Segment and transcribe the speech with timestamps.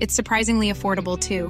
[0.00, 1.48] It's surprisingly affordable too.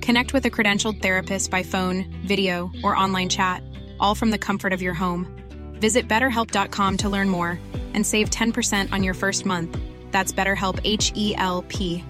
[0.00, 3.62] Connect with a credentialed therapist by phone, video, or online chat,
[4.00, 5.26] all from the comfort of your home.
[5.74, 7.58] Visit betterhelp.com to learn more
[7.94, 9.78] and save 10% on your first month.
[10.10, 12.04] That's BetterHelp H E L P.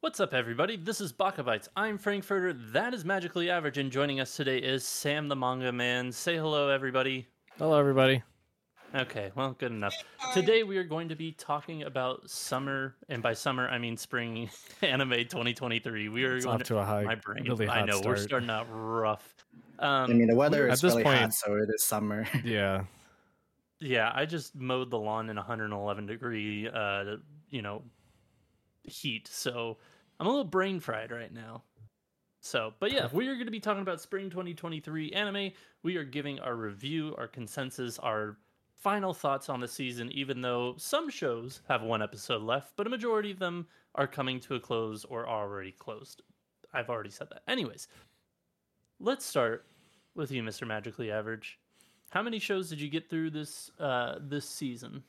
[0.00, 0.76] What's up, everybody?
[0.76, 1.68] This is Baka Bites.
[1.76, 2.52] I'm Frankfurtter.
[2.52, 6.12] That is Magically Average, and joining us today is Sam the Manga Man.
[6.12, 7.26] Say hello, everybody.
[7.58, 8.22] Hello, everybody.
[8.94, 9.94] Okay, well, good enough.
[10.34, 14.48] Today we are going to be talking about summer, and by summer I mean spring
[14.82, 16.08] anime 2023.
[16.08, 17.42] We are It's going off to a high, my brain.
[17.44, 19.34] really I hot know we're starting out rough.
[19.80, 22.24] Um, I mean, the weather At is this really point- hot, so it is summer.
[22.44, 22.84] Yeah,
[23.80, 27.16] yeah, I just mowed the lawn in 111 degree, uh,
[27.50, 27.82] you know,
[28.84, 29.26] heat.
[29.26, 29.78] So
[30.20, 31.64] I'm a little brain fried right now.
[32.40, 35.50] So, but yeah, we are going to be talking about spring 2023 anime.
[35.82, 38.36] We are giving our review, our consensus, our
[38.84, 42.90] final thoughts on the season, even though some shows have one episode left, but a
[42.90, 46.20] majority of them are coming to a close or are already closed.
[46.74, 47.42] I've already said that.
[47.48, 47.88] Anyways,
[49.00, 49.64] let's start
[50.14, 50.66] with you, Mr.
[50.66, 51.58] Magically Average.
[52.10, 55.02] How many shows did you get through this uh this season?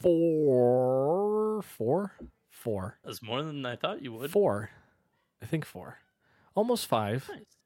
[0.00, 2.12] four, four,
[2.50, 4.30] four, That's more than I thought you would.
[4.32, 4.70] four.
[5.40, 5.98] I think four,
[6.56, 7.28] almost five.
[7.32, 7.56] Nice.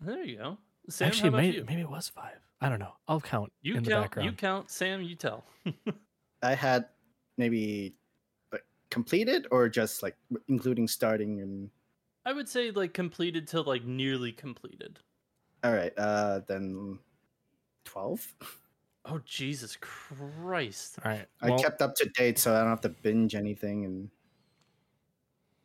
[0.00, 0.58] There you go.
[0.88, 1.64] Sam, Actually, maybe you?
[1.66, 2.38] maybe it was five.
[2.62, 2.94] I don't know.
[3.08, 4.04] I'll count You in the count.
[4.04, 4.30] background.
[4.30, 4.70] You count.
[4.70, 5.44] Sam, you tell.
[6.42, 6.88] I had
[7.36, 7.94] maybe
[8.52, 10.16] like completed or just like
[10.48, 11.70] including starting and
[12.24, 15.00] I would say like completed to like nearly completed.
[15.64, 16.98] all right, uh then
[17.84, 18.34] 12.
[19.04, 21.00] Oh Jesus Christ!
[21.04, 21.26] All right.
[21.40, 24.08] I kept up to date so I don't have to binge anything and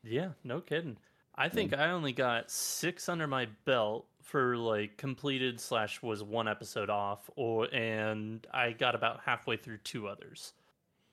[0.03, 0.97] Yeah, no kidding.
[1.35, 6.47] I think I only got six under my belt for like completed slash was one
[6.47, 10.53] episode off, or and I got about halfway through two others.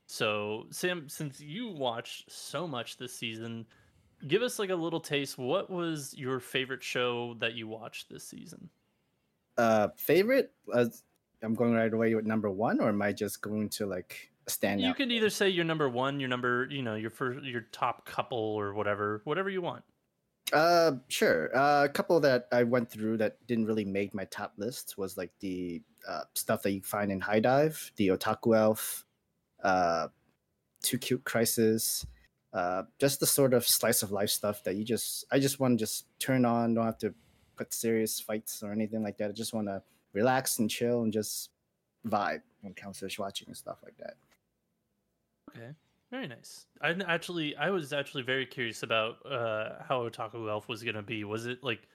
[0.07, 3.67] So Sam, since you watched so much this season,
[4.27, 5.39] give us like a little taste.
[5.39, 8.69] What was your favorite show that you watched this season?
[9.57, 10.87] uh favorite uh,
[11.41, 14.81] I'm going right away with number 1 or am I just going to like stand
[14.81, 14.97] You out?
[14.97, 18.39] can either say your number one, your number, you know, your first, your top couple,
[18.39, 19.85] or whatever, whatever you want.
[20.55, 21.55] Uh, sure.
[21.55, 25.17] Uh, a couple that I went through that didn't really make my top list was
[25.17, 29.05] like the uh, stuff that you find in HIDIVE, the Otaku Elf,
[29.65, 30.07] uh,
[30.81, 32.07] Too Cute Crisis,
[32.53, 35.77] uh, just the sort of slice of life stuff that you just I just want
[35.77, 37.13] to just turn on, don't have to
[37.57, 39.31] put serious fights or anything like that.
[39.31, 39.83] I just want to
[40.13, 41.51] relax and chill and just
[42.07, 44.15] vibe when it comes to watching and stuff like that.
[45.51, 45.73] Okay,
[46.15, 46.67] very nice.
[46.81, 51.03] I n- actually, I was actually very curious about uh, how Otaku Elf was gonna
[51.03, 51.25] be.
[51.25, 51.89] Was it like,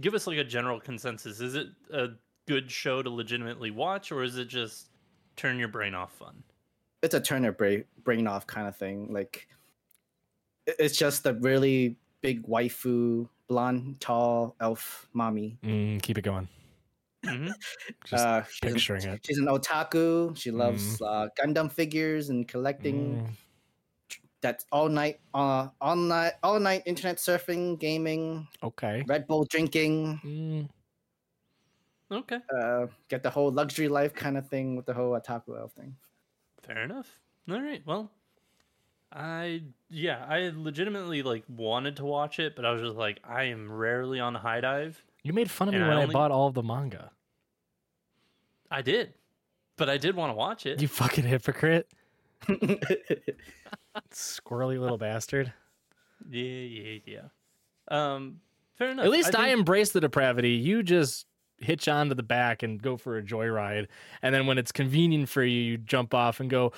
[0.00, 1.40] give us like a general consensus?
[1.40, 2.08] Is it a
[2.46, 4.90] good show to legitimately watch, or is it just
[5.36, 6.42] turn your brain off fun?
[7.02, 9.12] it's a turn your brain brain off kind of thing.
[9.12, 9.46] Like
[10.66, 15.58] it's just a really big waifu, blonde, tall elf mommy.
[15.62, 16.48] mm, keep it going.
[17.24, 17.48] hmm
[18.06, 19.20] Just uh, she's an- picturing it.
[19.26, 20.36] She's an otaku.
[20.36, 23.16] She loves uh, Gundam figures and collecting.
[23.18, 23.30] Mm,
[24.44, 29.02] That's all night, uh, all night, all night internet surfing, gaming, okay.
[29.08, 30.20] Red Bull drinking.
[30.22, 30.68] Mm,
[32.12, 35.72] Okay, Uh, get the whole luxury life kind of thing with the whole otaku elf
[35.72, 35.96] thing.
[36.62, 37.18] Fair enough.
[37.50, 37.80] All right.
[37.86, 38.10] Well,
[39.10, 43.44] I yeah, I legitimately like wanted to watch it, but I was just like, I
[43.44, 45.02] am rarely on HIDIVE.
[45.22, 47.10] You made fun of me And I when I bought all of the manga.
[48.70, 49.14] I did,
[49.78, 50.82] but I did want to watch it.
[50.82, 51.88] You fucking hypocrite.
[54.10, 55.52] Squirrely little bastard.
[56.30, 57.20] Yeah, yeah, yeah.
[57.88, 58.40] Um,
[58.76, 59.04] fair enough.
[59.04, 60.50] At least I, think- embrace the depravity.
[60.52, 61.26] You just
[61.58, 63.86] hitch onto the back and go for a joyride.
[64.22, 66.72] And then when it's convenient for you, you jump off and go,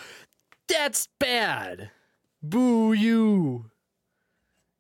[0.69, 1.91] That's bad.
[2.43, 3.71] Boo you.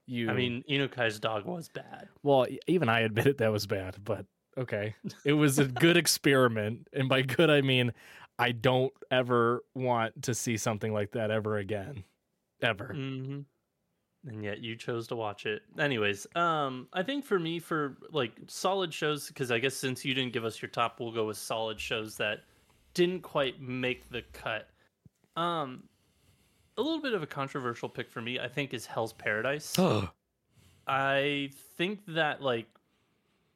[0.08, 2.08] You I mean, Inukai's dog was bad.
[2.22, 4.24] well, even I admitted that was bad, but
[4.56, 4.94] okay.
[5.24, 6.86] It was a good experiment.
[6.92, 7.92] And by good I mean
[8.38, 12.04] I don't ever want to see something like that ever again.
[12.62, 12.94] Ever.
[12.94, 13.40] hmm
[14.26, 15.62] And yet you chose to watch it.
[15.78, 20.14] Anyways, um, I think for me, for like solid shows, because I guess since you
[20.14, 22.40] didn't give us your top, we'll go with solid shows that
[22.94, 24.68] didn't quite make the cut.
[25.36, 25.84] Um,
[26.78, 29.76] a little bit of a controversial pick for me, I think, is Hell's Paradise.
[30.86, 32.66] I think that like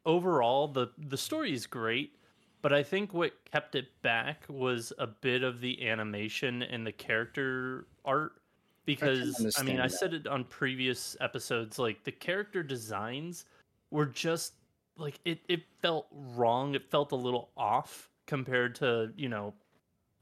[0.04, 2.16] overall the the story is great,
[2.62, 6.92] but I think what kept it back was a bit of the animation and the
[6.92, 8.39] character art
[8.84, 13.44] because I, mean understand I said it on previous episodes like the character designs
[13.90, 14.54] were just
[14.96, 19.54] like it it felt wrong, it felt a little off compared to, you know,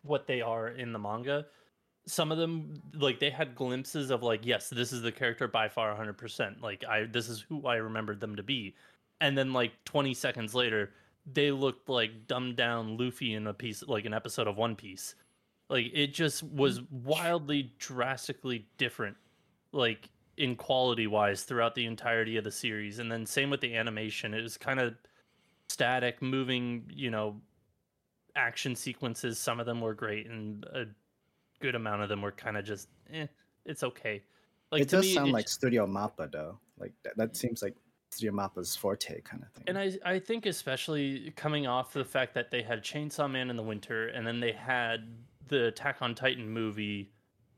[0.03, 1.47] what they are in the manga.
[2.07, 5.69] Some of them like they had glimpses of like yes this is the character by
[5.69, 8.75] far 100% like i this is who i remembered them to be.
[9.21, 10.93] And then like 20 seconds later
[11.31, 15.15] they looked like dumbed down luffy in a piece like an episode of one piece
[15.69, 19.17] like it just was wildly drastically different
[19.73, 23.75] like in quality wise throughout the entirety of the series and then same with the
[23.75, 24.95] animation it was kind of
[25.69, 27.41] static moving you know
[28.37, 30.87] action sequences some of them were great and a
[31.61, 33.27] good amount of them were kind of just eh,
[33.67, 34.23] it's okay
[34.71, 36.59] like it does me sound it like j- Studio Mappa though.
[36.79, 37.75] Like that, that seems like
[38.11, 39.65] Studio Mappa's forte kind of thing.
[39.67, 43.57] and I, I think especially coming off the fact that they had Chainsaw Man in
[43.57, 45.09] the winter and then they had
[45.49, 47.11] the Attack on Titan movie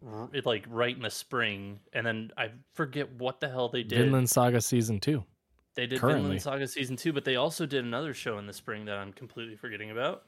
[0.06, 3.82] r- it, like right in the spring and then I forget what the hell they
[3.82, 3.98] did.
[3.98, 5.24] Vinland Saga season two.
[5.74, 6.22] they did currently.
[6.22, 9.12] Vinland Saga season 2 but they also did another show in the spring that I'm
[9.12, 10.22] completely forgetting about.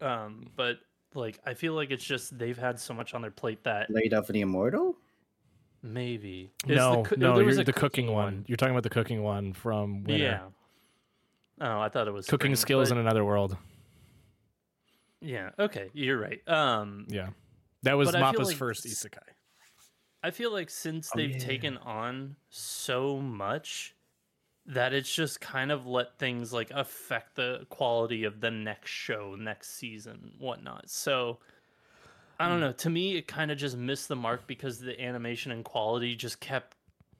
[0.00, 0.78] Um but
[1.14, 4.12] like I feel like it's just they've had so much on their plate that Blade
[4.14, 4.96] of the Immortal.
[5.82, 8.44] maybe It's No, the coo- no, there you're was a the cooking one.
[8.48, 10.24] You're talking about the cooking one from Winter.
[10.24, 10.40] Yeah.
[11.60, 13.56] Oh, I thought it was Cooking spring, skills but- in another world.
[15.22, 15.50] Yeah.
[15.58, 16.46] Okay, you're right.
[16.48, 17.30] Um, Yeah.
[17.84, 19.18] That was But I feel Mappa's like first s- isekai.
[20.22, 21.38] I feel like since Oh, they've yeah.
[21.38, 23.94] taken on so much
[24.66, 29.34] that it's just kind of let things like affect the quality of the next show,
[29.34, 30.88] next season, whatnot.
[30.90, 31.40] So
[32.38, 32.72] I don't know.
[32.72, 36.38] To me, it kind of just missed the mark because the animation and quality just
[36.40, 36.76] kept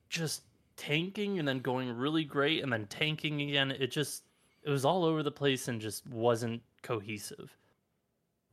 [0.09, 0.43] just
[0.77, 3.73] tanking and then going really great and then tanking again.
[3.73, 4.23] It just
[4.63, 7.57] it was all over the place and just wasn't cohesive.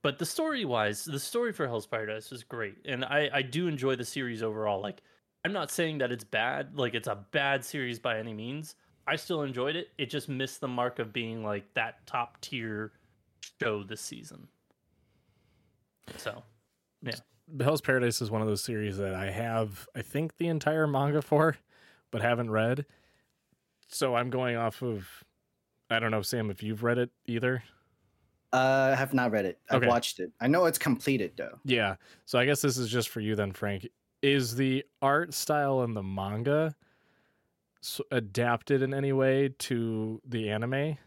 [0.02, 2.78] But the story wise, the story for Hell's Paradise was great.
[2.86, 4.82] And I, I do enjoy the series overall.
[4.82, 5.02] Like,
[5.44, 8.76] I'm not saying that it's bad, like, it's a bad series by any means.
[9.08, 9.90] I still enjoyed it.
[9.98, 12.92] It just missed the mark of being like that top tier
[13.62, 14.48] show this season.
[16.18, 16.44] So,
[17.02, 17.16] yeah.
[17.60, 21.22] Hell's Paradise is one of those series that I have, I think, the entire manga
[21.22, 21.58] for,
[22.12, 22.86] but haven't read.
[23.88, 25.08] So I'm going off of,
[25.90, 27.64] I don't know, Sam, if you've read it either.
[28.52, 29.60] Uh, I have not read it.
[29.70, 29.88] I've Okay.
[29.88, 30.32] watched it.
[30.42, 31.60] I know it's completed though.
[31.66, 31.96] Yeah.
[32.26, 33.88] So I guess this is just for you then, Frank.
[34.22, 36.76] Is the art style in the manga
[38.12, 40.98] adapted in any way to the anime?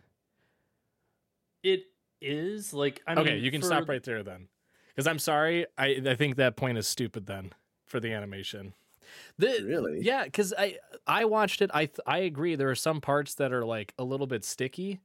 [1.63, 1.85] It
[2.21, 4.49] is like, I mean, okay, you can for- stop right there then.
[4.89, 7.53] Because I'm sorry, I I think that point is stupid then
[7.87, 8.75] for the animation.
[9.39, 10.01] The, Really?
[10.03, 11.71] Yeah, because I I watched it.
[11.75, 12.57] I I agree.
[12.57, 15.01] There are some parts that are like a little bit sticky,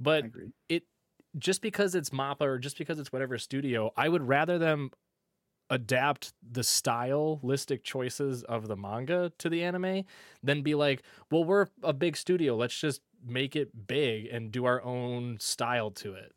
[0.00, 0.24] but
[0.68, 0.84] it
[1.38, 4.90] just because it's Mappa or just because it's whatever studio, I would rather them
[5.68, 10.04] adapt the stylistic choices of the manga to the anime
[10.42, 12.56] than be like, well, we're a big studio.
[12.56, 16.32] Let's just make it big and do our own style to it.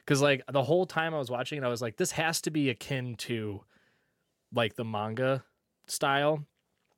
[0.00, 2.50] Because like the whole time I was watching it, I was like, this has to
[2.50, 3.62] be akin to
[4.52, 5.44] like the manga
[5.86, 6.44] style.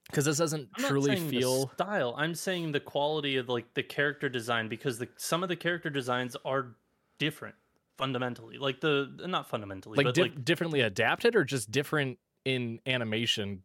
[0.09, 2.15] Because this doesn't I'm not truly the feel style.
[2.17, 5.91] I'm saying the quality of like the character design because the some of the character
[5.91, 6.77] designs are
[7.19, 7.55] different
[7.97, 8.59] fundamentally.
[8.59, 13.63] Like the not fundamentally, like, but di- like differently adapted or just different in animation.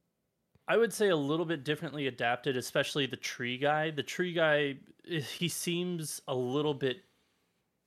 [0.68, 3.92] I would say a little bit differently adapted, especially the tree guy.
[3.92, 4.76] The tree guy,
[5.10, 7.04] eh, he seems a little bit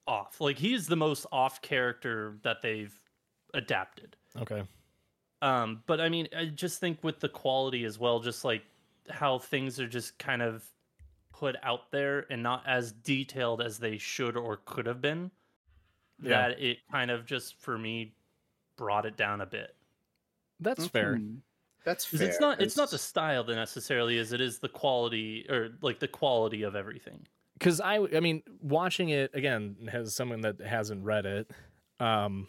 [0.06, 0.40] off.
[0.40, 2.94] Like he's the most off character that they've
[3.54, 4.16] adapted.
[4.38, 4.64] Okay.
[5.42, 8.62] Um, but I mean, I just think with the quality as well, just like
[9.10, 10.64] how things are just kind of
[11.32, 15.30] put out there and not as detailed as they should or could have been,
[16.24, 16.48] Yeah.
[16.48, 18.14] that it kind of just for me
[18.76, 19.74] brought it down a bit.
[20.60, 21.16] That's fair.
[21.16, 21.38] Mhm.
[21.84, 22.28] That's 'Cause fair.
[22.28, 25.70] it's not it's not the 'cause- style that necessarily is it is the quality or
[25.82, 27.26] like the quality of everything.
[27.58, 31.50] because I, I mean, watching it again as someone that hasn't read it,
[32.00, 32.48] um,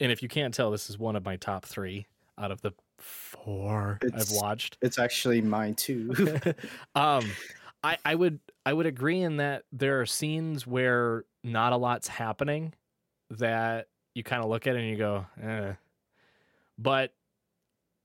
[0.00, 2.06] and if you can't tell, this is one of my top three
[2.38, 4.76] out of the four It's- I've watched.
[4.82, 6.12] It's actually mine too.
[6.94, 7.30] um,
[7.84, 12.08] I, I would, I would agree in that there are scenes where not a lot's
[12.08, 12.74] happening
[13.38, 15.72] that you kind of look at it and you go, eh.
[16.78, 17.12] But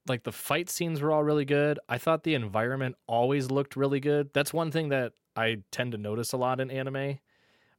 [0.07, 1.79] like the fight scenes were all really good.
[1.89, 4.29] I thought the environment always looked really good.
[4.33, 7.19] That's one thing that I tend to notice a lot in anime.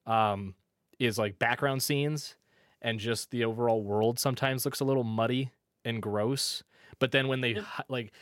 [0.06, 0.54] Um,
[0.98, 2.36] is like background scenes
[2.82, 5.50] and just the overall world sometimes looks a little muddy
[5.84, 6.62] and gross.
[6.98, 8.12] But then when they like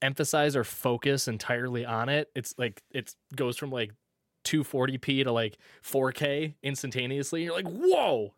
[0.00, 3.92] emphasize or focus entirely on it, it's like it goes from like
[4.44, 7.44] 240p to like 4K instantaneously.
[7.44, 8.34] You're like, whoa!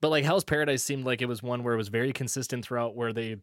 [0.00, 2.94] But like Hell's Paradise seemed like it was one where it was very consistent throughout,
[2.94, 3.36] where they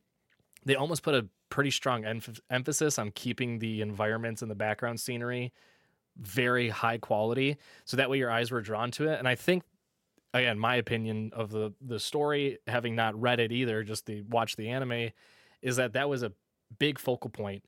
[0.65, 4.99] they almost put a pretty strong emph- emphasis on keeping the environments and the background
[4.99, 5.53] scenery
[6.17, 9.19] very high quality, so that way your eyes were drawn to it.
[9.19, 9.63] And I think,
[10.33, 14.55] again, my opinion of the the story, having not read it either, just the watch
[14.55, 15.09] the anime,
[15.61, 16.31] is that that was a
[16.79, 17.63] big focal point.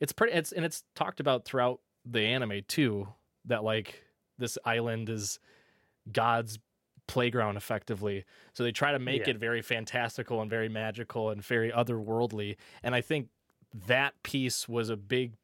[0.00, 3.08] It's pretty, it's and it's talked about throughout the anime too.
[3.44, 4.02] That like
[4.38, 5.38] this island is
[6.10, 6.58] God's
[7.06, 8.24] playground effectively.
[8.54, 9.30] So they try to make Yeah.
[9.30, 12.56] it very fantastical and very magical and very otherworldly.
[12.82, 13.28] And I think
[13.86, 15.34] that piece was a big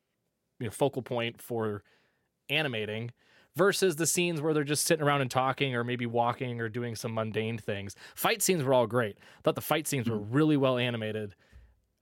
[0.60, 1.82] you know, focal point for
[2.48, 3.10] animating
[3.56, 6.94] versus the scenes where they're just sitting around and talking or maybe walking or doing
[6.94, 7.94] some mundane things.
[8.14, 9.18] Fight scenes were all great.
[9.20, 11.34] I thought the fight scenes were really well animated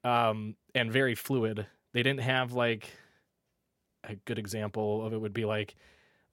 [0.05, 1.67] um, and very fluid.
[1.93, 2.91] They didn't have like
[4.05, 5.75] a good example of it would be like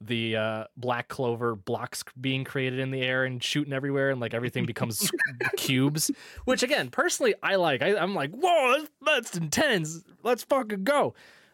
[0.06, 4.34] the uh, black clover blocks being created in the air and shooting everywhere and like
[4.34, 5.10] everything becomes
[5.58, 6.12] cubes
[6.46, 7.82] which again personally i like.
[7.82, 10.02] I, i'm like whoa that's, that's intense.
[10.24, 11.14] Let's fucking go.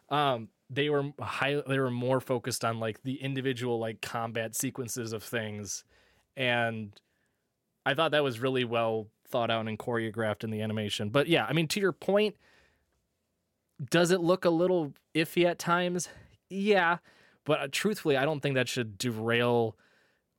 [0.09, 5.13] Um they were high they were more focused on like the individual like combat sequences
[5.13, 5.83] of things.
[6.35, 6.91] And
[7.85, 11.09] i thought that was really well thought out and choreographed in the animation.
[11.09, 12.35] But yeah i mean to your point
[13.91, 16.09] does it look a little iffy at times?
[16.49, 16.97] Yeah
[17.45, 19.77] but uh, truthfully i don't think that should derail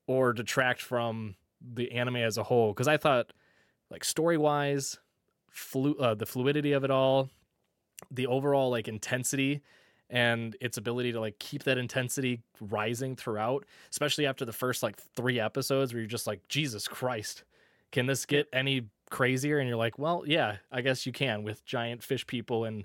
[0.07, 1.35] or detract from
[1.75, 3.33] the anime as a whole because i thought
[3.90, 4.99] like story wise
[5.50, 7.28] flu- uh, the fluidity of it all
[8.11, 9.61] the overall like intensity
[10.09, 14.97] and its ability to like keep that intensity rising throughout especially after the first like
[15.14, 17.45] three episodes where you're just like jesus christ
[17.92, 19.59] can this get any crazier?
[19.59, 22.85] And you're like well yeah i guess you can with giant fish people and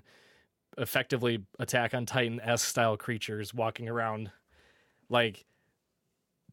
[0.78, 4.30] effectively attack on titan s style creatures walking around
[5.08, 5.44] like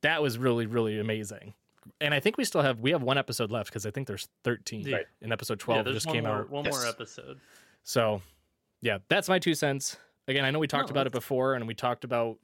[0.01, 1.53] that was really really amazing
[1.99, 4.27] and i think we still have we have one episode left because i think there's
[4.43, 4.97] 13 Yeah.
[5.21, 7.39] and episode 12 there's just came more, out One more episode.
[7.83, 8.21] so,
[8.81, 9.97] yeah, that's my two cents.
[10.27, 12.37] Again, I know we talked No, about it before, and we talked about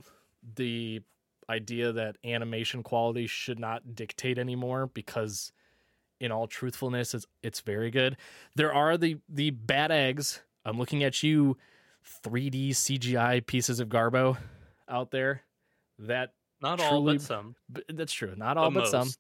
[0.56, 1.02] the
[1.50, 5.52] idea that animation quality should not dictate anymore because,
[6.20, 8.18] in all truthfulness, it's it's very good.
[8.56, 10.42] There are the the bad eggs.
[10.66, 11.58] I'm looking at you,
[12.24, 14.38] 3D CGI pieces of garbo
[14.88, 15.44] out there.
[16.00, 17.56] That Not all, Truly- but some.
[17.70, 18.34] but that's true.
[18.38, 19.08] Not all, but, some.
[19.08, 19.20] most.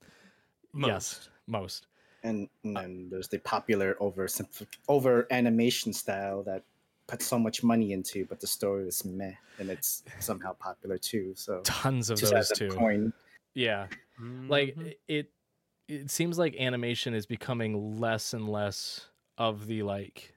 [0.74, 0.88] Most.
[0.90, 1.88] Yes, most.
[2.24, 4.28] and, and then there's the popular over
[4.88, 6.64] over animation style that
[7.08, 11.34] put so much money into, but the story is meh, and it's somehow popular too.
[11.36, 12.70] So Tons of those sides too.
[12.70, 13.14] coin.
[13.56, 13.88] Yeah.
[14.48, 14.96] like Mhm.
[15.08, 15.32] it
[15.88, 19.08] it seems like animation is becoming less and less
[19.40, 20.36] of the like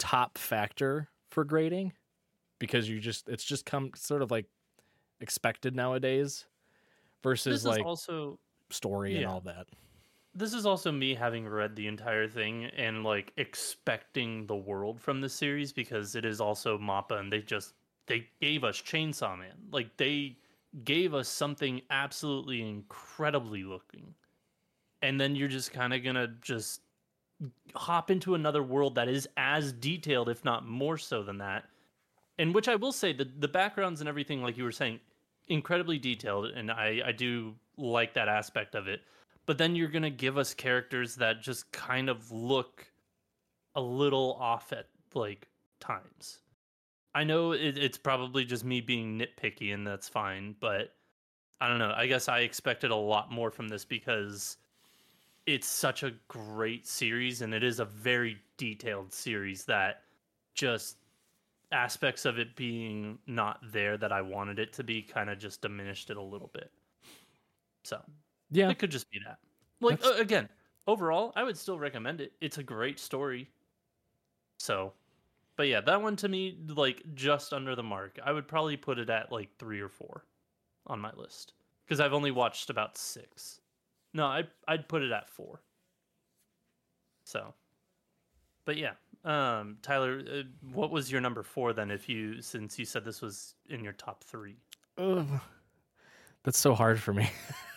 [0.00, 1.92] top factor for grading
[2.58, 4.46] because you just it's just come sort of like
[5.20, 6.46] expected nowadays
[7.22, 8.38] versus this like also
[8.70, 9.66] story and all that
[10.34, 15.20] this is also me having read the entire thing and like expecting the world from
[15.20, 17.74] the series because it is also Mappa and they just
[18.06, 19.54] they gave us Chainsaw Man.
[19.70, 20.36] Like they
[20.84, 24.14] gave us something absolutely incredibly looking.
[25.02, 26.82] And then you're just kind of going to just
[27.74, 31.64] hop into another world that is as detailed if not more so than that.
[32.38, 35.00] And which I will say the the backgrounds and everything like you were saying
[35.48, 39.00] incredibly detailed and I I do like that aspect of it
[39.50, 42.86] but then you're going to give us characters that just kind of look
[43.74, 45.48] a little off at like
[45.80, 46.38] times.
[47.16, 50.94] I know it, it's probably just me being nitpicky and that's fine, but
[51.60, 51.92] I don't know.
[51.96, 54.56] I guess I expected a lot more from this because
[55.46, 60.04] it's such a great series and it is a very detailed series that
[60.54, 60.98] just
[61.72, 65.62] aspects of it being not there that I wanted it to be kind of just
[65.62, 66.72] diminished it a little bit.
[67.84, 68.04] So,
[68.50, 68.70] Yeah.
[68.70, 69.38] it could just be that.
[69.80, 70.48] Like uh, again,
[70.86, 72.32] overall, I would still recommend it.
[72.40, 73.50] It's a great story.
[74.58, 74.92] So,
[75.56, 78.18] but yeah, that one to me like just under the mark.
[78.24, 80.24] I would probably put it at like 3 or 4
[80.86, 81.54] on my list
[81.84, 83.60] because I've only watched about 6.
[84.12, 85.60] No, I I'd put it at 4.
[87.24, 87.54] So,
[88.64, 88.92] but yeah,
[89.24, 93.20] um Tyler, uh, what was your number 4 then if you since you said this
[93.20, 94.56] was in your top 3?
[94.98, 95.40] Ugh.
[96.42, 97.30] That's so hard for me.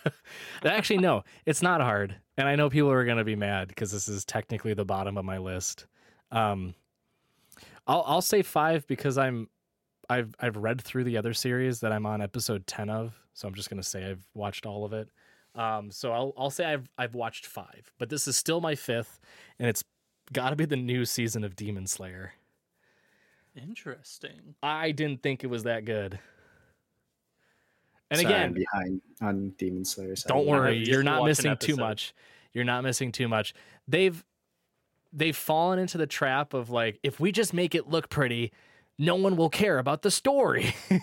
[0.64, 2.16] Actually, no, it's not hard.
[2.38, 5.26] And I know people are to be mad because this is technically the bottom of
[5.26, 5.86] my list.
[6.32, 6.74] Um,
[7.88, 9.50] I'll I'll say five because I'm
[10.10, 13.54] I've I've read through the other series that I'm on episode ten of, so I'm
[13.54, 15.10] just to say I've watched all of it.
[15.56, 19.20] Um, so I'll I'll say I've I've watched five, but this is still my fifth,
[19.60, 19.84] and it's
[20.32, 22.34] got to be the new season of Demon Slayer.
[23.56, 24.56] Interesting.
[24.64, 26.20] I didn't think it was that good.
[28.10, 30.16] And Sorry, again, I'm behind on Demon Slayer.
[30.16, 30.30] side.
[30.30, 32.14] Don't worry, you're not missing too much.
[32.54, 33.54] You're not missing too much.
[33.88, 34.24] They've
[35.12, 38.52] they've fallen into the trap of like if we just make it look pretty,
[38.98, 40.76] no one will care about the story.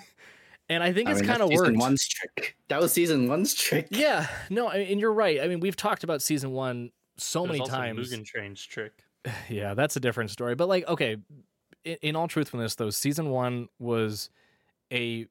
[0.70, 1.78] and I think I it's kind of season worked.
[1.78, 2.56] one's trick.
[2.68, 3.88] That was season one's trick.
[3.90, 5.42] Yeah, no, I- and you're right.
[5.42, 8.10] I mean, we've talked about season 1 so There's many also times.
[8.12, 8.92] Mugen Train's trick.
[9.50, 10.54] Yeah, that's a different story.
[10.54, 11.18] But like, okay,
[11.84, 14.30] in, in all truthfulness, though, season one was
[14.90, 15.26] a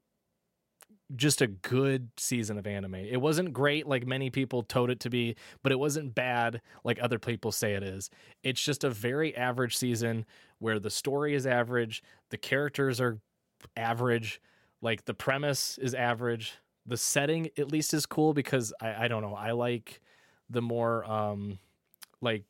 [1.15, 2.93] just a good season of anime.
[2.93, 7.00] It wasn't great like many people told it to be, but it wasn't bad like
[7.01, 8.12] other people say it is.
[8.43, 10.27] It's just a very average season
[10.60, 13.17] where the story is average, the characters are
[13.75, 14.39] average,
[14.81, 16.53] like the premise is average.
[16.86, 20.01] The setting at least is cool because I, I don't know, I like
[20.50, 21.59] the more um
[22.21, 22.43] like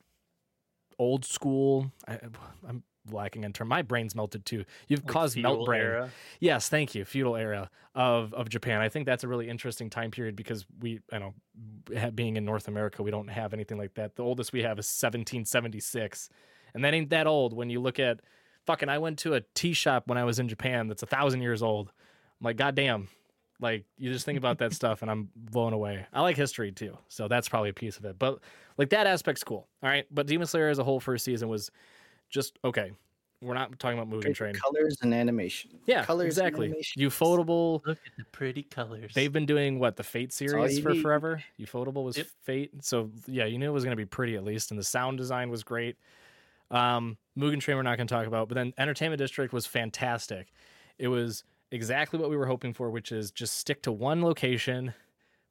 [0.97, 1.91] old school.
[2.07, 2.19] I,
[2.67, 3.67] I'm lacking in term.
[3.67, 4.65] My brain's melted too.
[4.87, 5.81] You've Like caused melt brain.
[5.81, 6.09] era.
[6.39, 7.05] Yes, thank you.
[7.05, 8.81] Feudal era of of Japan.
[8.81, 11.33] I think that's a really interesting time period because we, I know,
[12.13, 14.15] being in North America, we don't have anything like that.
[14.15, 16.29] The oldest we have is 1776,
[16.73, 17.53] and that ain't that old.
[17.53, 18.19] When you look at,
[18.65, 21.41] fucking, I went to a tea shop when I was in Japan that's a thousand
[21.41, 21.91] years old.
[22.39, 23.07] I'm like, goddamn.
[23.61, 26.05] Like you just think about that stuff, and I'm blown away.
[26.13, 28.17] I like history too, so that's probably a piece of it.
[28.17, 28.39] But
[28.77, 29.67] like that aspect's cool.
[29.83, 31.69] All right, but Demon Slayer as a whole first season was
[32.29, 32.91] just okay.
[33.41, 34.53] We're not talking about Mugen Great Train.
[34.53, 35.71] Colors and animation.
[35.85, 36.67] Yeah, colors exactly.
[36.67, 37.01] animation.
[37.01, 37.81] Ufotable.
[37.85, 39.13] Look at the pretty colors.
[39.13, 41.01] They've been doing what the Fate series for need.
[41.01, 41.41] forever.
[41.57, 42.27] Ufotable was Yep.
[42.43, 44.83] Fate, so yeah, you knew it was going to be pretty at least, and the
[44.83, 45.95] sound design was great.
[46.69, 50.51] Um, Mugen Train we're not going to talk about, but then Entertainment District was fantastic.
[50.97, 54.93] It was exactly what we were hoping for, which is just stick to one location,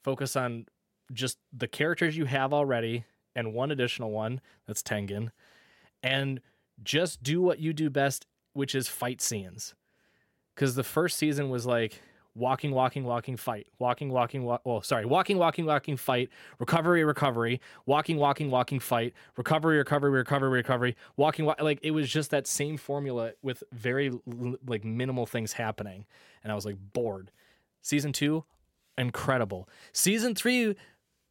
[0.02, 0.66] focus on
[1.12, 3.04] just the characters you have already,
[3.34, 5.30] and one additional one that's Tengen,
[6.02, 6.40] and
[6.82, 9.74] just do what you do best, which is fight scenes.
[10.54, 12.02] Because the first season was like
[12.38, 14.62] walking, walking, walking, fight, walking, walking, walk.
[14.64, 20.50] Oh, sorry, walking, walking, walking, fight, recovery, recovery, walking, walking, walking, fight, recovery, recovery, recovery,
[20.50, 24.12] recovery, walking, wa- like it was just that same formula with very
[24.66, 26.06] like minimal things happening,
[26.42, 27.30] and I was like bored.
[27.82, 28.44] Season two,
[28.96, 29.68] incredible.
[29.92, 30.74] Season three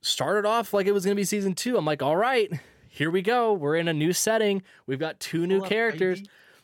[0.01, 1.77] started off like it was gonna be season two.
[1.77, 2.51] I'm like, all right,
[2.89, 3.53] here we go.
[3.53, 4.63] We're in a new setting.
[4.85, 6.21] We've got two new characters.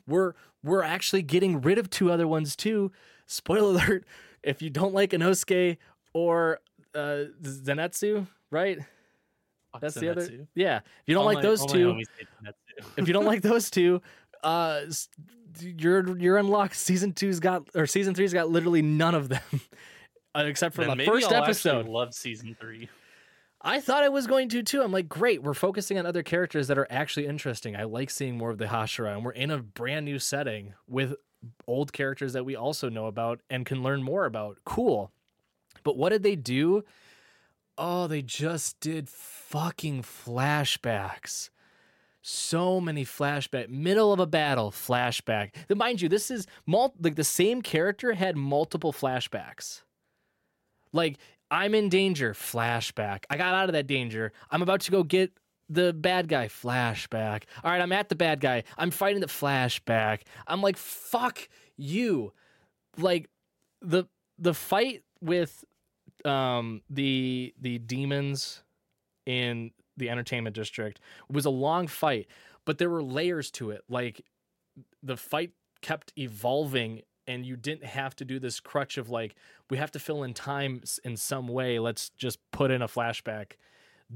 [0.07, 2.91] We're we're actually getting rid of two other ones too.
[3.25, 4.05] Spoiler alert:
[4.43, 5.77] if you don't like Inosuke
[6.13, 6.59] or
[6.95, 8.79] uh, Zenitsu, right?
[9.81, 10.27] That's the other.
[10.55, 12.85] Yeah, if you don't All like my- those two, homies hate Zenitsu.
[12.97, 14.01] if you don't like those two,
[14.43, 14.81] uh,
[15.59, 16.73] you're you're in luck.
[16.73, 19.41] Season two's got or season three's got literally none of them,
[20.35, 21.77] uh, except for Then the maybe first I'll episode.
[21.79, 22.89] actually love season three.
[23.65, 24.81] I thought I was going to too.
[24.83, 27.75] I'm like, great, we're focusing on other characters that are actually interesting.
[27.77, 31.13] I like seeing more of the Hashira, and we're in a brand new setting with
[31.67, 34.57] old characters that we also know about and can learn more about.
[34.65, 35.11] Cool.
[35.83, 36.83] But what did they do?
[37.77, 41.49] Oh, they just did fucking flashbacks.
[42.21, 45.51] So many flashback, middle of a battle, flashback.
[45.75, 49.81] Mind you, this is mul- like the same character had multiple flashbacks.
[50.93, 51.17] Like,
[51.51, 53.25] I'm in danger, flashback.
[53.29, 54.31] I got out of that danger.
[54.49, 55.33] I'm about to go get
[55.69, 57.43] the bad guy, flashback.
[57.63, 58.63] All right, I'm at the bad guy.
[58.77, 60.21] I'm fighting the flashback.
[60.47, 61.47] I'm like, fuck
[61.77, 62.33] you.
[62.97, 63.29] Like
[63.81, 64.05] the
[64.37, 65.63] the fight with
[66.25, 68.63] um the the demons
[69.25, 70.99] in the entertainment district
[71.29, 72.27] was a long fight,
[72.65, 73.83] but there were layers to it.
[73.89, 74.21] Like
[75.01, 79.35] the fight kept evolving and you didn't have to do this crutch of like
[79.69, 83.53] we have to fill in time in some way let's just put in a flashback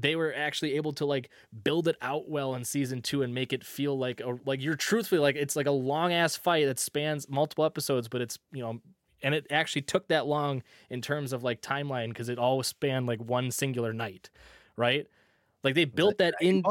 [0.00, 1.30] they were actually able to like
[1.64, 4.76] build it out well in season two and make it feel like a, like you're
[4.76, 8.62] truthfully like it's like a long ass fight that spans multiple episodes, but it's you
[8.62, 8.80] know,
[9.22, 13.06] and it actually took that long in terms of like timeline because it all spanned
[13.06, 14.30] like one singular night,
[14.76, 15.06] right?
[15.64, 16.62] Like they built that in.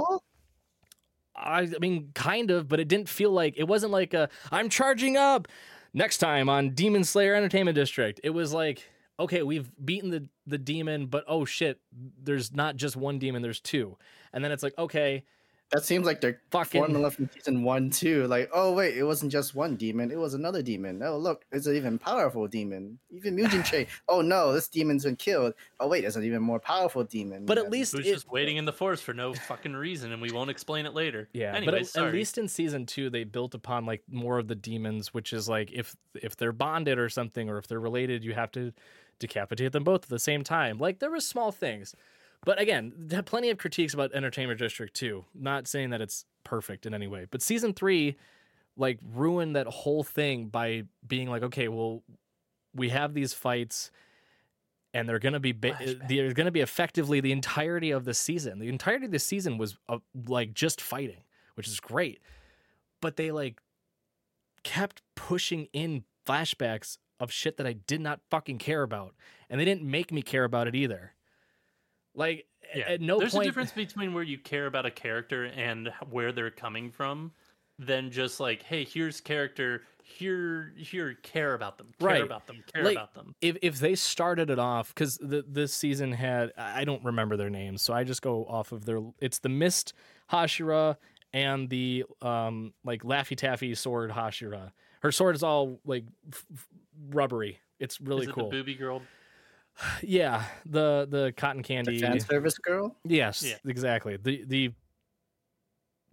[1.35, 4.69] I, I mean, kind of, but it didn't feel like it wasn't like a I'm
[4.69, 5.47] charging up
[5.93, 8.19] next time on Demon Slayer Entertainment District.
[8.23, 11.79] It was like, okay, we've beaten the the demon, but oh shit,
[12.23, 13.97] there's not just one demon, there's two.
[14.33, 15.23] And then it's like, okay,
[15.71, 18.25] that seems like their Fucking- formula from season one too.
[18.27, 21.01] Like, oh wait, it wasn't just one demon; it was another demon.
[21.03, 22.99] Oh look, it's an even powerful demon.
[23.11, 23.87] Even Mugen Train.
[24.07, 25.53] Oh no, this demon's been killed.
[25.81, 27.45] Oh wait, there's an even more powerful demon.
[27.45, 30.21] but at least Who's it, just waiting in the forest for no fucking reason, and
[30.21, 31.27] we won't explain it later.
[31.33, 32.07] Yeah, Anyways, but at, sorry.
[32.07, 35.49] at least in season two, they built upon like more of the demons, which is
[35.49, 38.71] like if if they're bonded or something, or if they're related, you have to
[39.19, 40.77] decapitate them both at the same time.
[40.77, 41.95] Like there was small things,
[42.45, 45.25] but again, plenty of critiques about Entertainment District too.
[45.33, 48.17] Not saying that it's perfect in any way, but season three
[48.77, 52.03] like ruined that whole thing by being like, okay, well,
[52.75, 53.91] we have these fights.
[54.93, 55.77] And they're gonna be ba-
[56.07, 58.59] they're gonna be effectively the entirety of the season.
[58.59, 61.23] The entirety of the season was uh, like just fighting,
[61.55, 62.19] which is great.
[63.01, 63.59] But they like
[64.63, 69.15] kept pushing in flashbacks of shit that I did not fucking care about,
[69.49, 71.13] and they didn't make me care about it either.
[72.15, 72.85] Like yeah.
[72.89, 73.19] at no point.
[73.21, 76.91] there's point, a difference between where you care about a character and where they're coming
[76.91, 77.31] from,
[77.79, 82.23] than just like, hey, here's character, here, here, care about them, care Right.
[82.23, 83.35] about them, care Like, about them.
[83.41, 87.49] if if they started it off because the this season had I don't remember their
[87.51, 88.99] names, so I just go off of their.
[89.19, 89.93] It's the Mist
[90.31, 90.97] Hashira
[91.33, 94.71] and the um like Laffy Taffy sword Hashira.
[95.01, 96.67] Her sword is all like f- f-
[97.09, 97.59] rubbery.
[97.79, 98.49] It's really Is it cool.
[98.49, 99.01] the booby girl?
[100.01, 101.99] Yeah, the the cotton the candy.
[101.99, 102.95] fan service girl.
[103.03, 103.57] Yes, Yeah.
[103.69, 104.17] exactly.
[104.17, 104.73] The the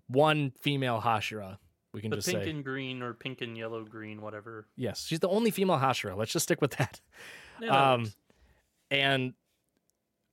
[0.09, 1.59] one female Hashira.
[1.93, 4.67] We can The just pink say and green or pink and yellow green, whatever.
[4.77, 5.07] yes.
[5.07, 6.17] She's the only female Hashira.
[6.17, 7.01] Let's just stick with that.
[7.61, 8.17] Yeah, Um, works.
[8.91, 9.33] and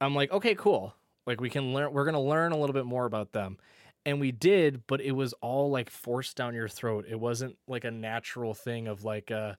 [0.02, 0.96] I'm like, okay, cool.
[1.28, 1.94] Like we can learn.
[1.94, 3.60] We're gonna learn a little bit more about them,
[4.06, 4.86] and we did.
[4.88, 7.06] But it was all like forced down your throat.
[7.10, 9.54] It wasn't like a natural thing of like, uh,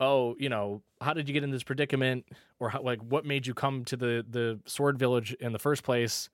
[0.00, 2.26] oh, you know, how did you get in this predicament,
[2.58, 5.82] or how, like what made you come to the the Sword Village in the first
[5.82, 6.28] place?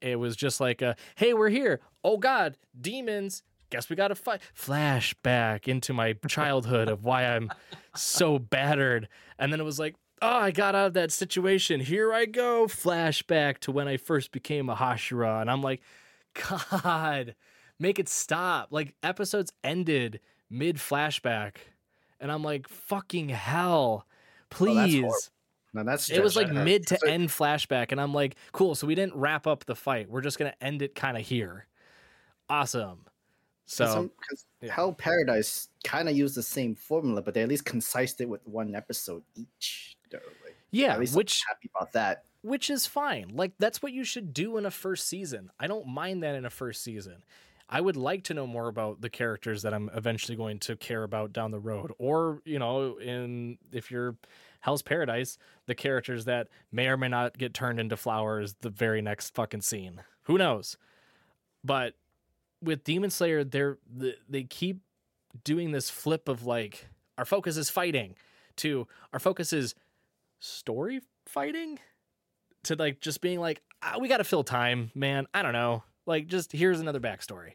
[0.00, 1.80] It was just like, uh, hey, we're here.
[2.02, 3.42] Oh God, demons.
[3.68, 4.40] Guess we got to fight.
[4.58, 7.52] Flashback into my childhood of why I'm
[7.94, 9.08] so battered.
[9.38, 11.78] And then it was like, oh, I got out of that situation.
[11.80, 12.66] Here I go.
[12.66, 15.40] Flashback to when I first became a Hashira.
[15.40, 15.82] And I'm like,
[16.34, 17.34] God,
[17.78, 18.68] make it stop.
[18.70, 21.56] Like episodes ended mid flashback.
[22.20, 24.04] And I'm like, fucking hell.
[24.06, 24.14] Oh,
[24.50, 25.00] Please.
[25.00, 25.16] horrible.
[25.72, 27.92] No, that's it was like mid to end flashback.
[27.92, 28.74] And I'm like, cool.
[28.74, 30.10] So we didn't wrap up the fight.
[30.10, 31.66] We're just going to end it kind of here.
[32.48, 33.06] Awesome.
[33.66, 33.86] So.
[33.86, 34.72] some, 'cause yeah.
[34.74, 38.44] Hell Paradise kind of used the same formula, but they at least concised it with
[38.46, 39.96] one episode each.
[40.10, 42.24] though, like, Yeah, at least which I'm happy about that.
[42.42, 43.30] which is fine.
[43.34, 45.50] Like that's what you should do in a first season.
[45.58, 47.24] I don't mind that in a first season.
[47.72, 51.04] I would like to know more about the characters that I'm eventually going to care
[51.04, 54.16] about down the road, or you know, in if you're
[54.60, 59.00] Hell's Paradise, the characters that may or may not get turned into flowers the very
[59.02, 60.02] next fucking scene.
[60.24, 60.76] Who knows?
[61.62, 61.94] But
[62.62, 63.78] with Demon Slayer, they're
[64.28, 64.80] they keep
[65.44, 68.16] doing this flip of like our focus is fighting
[68.56, 69.76] to our focus is
[70.40, 71.78] story fighting
[72.64, 75.26] to like just being like ah, we got to fill time, man.
[75.32, 75.84] I don't know.
[76.06, 77.52] Like just here's another backstory.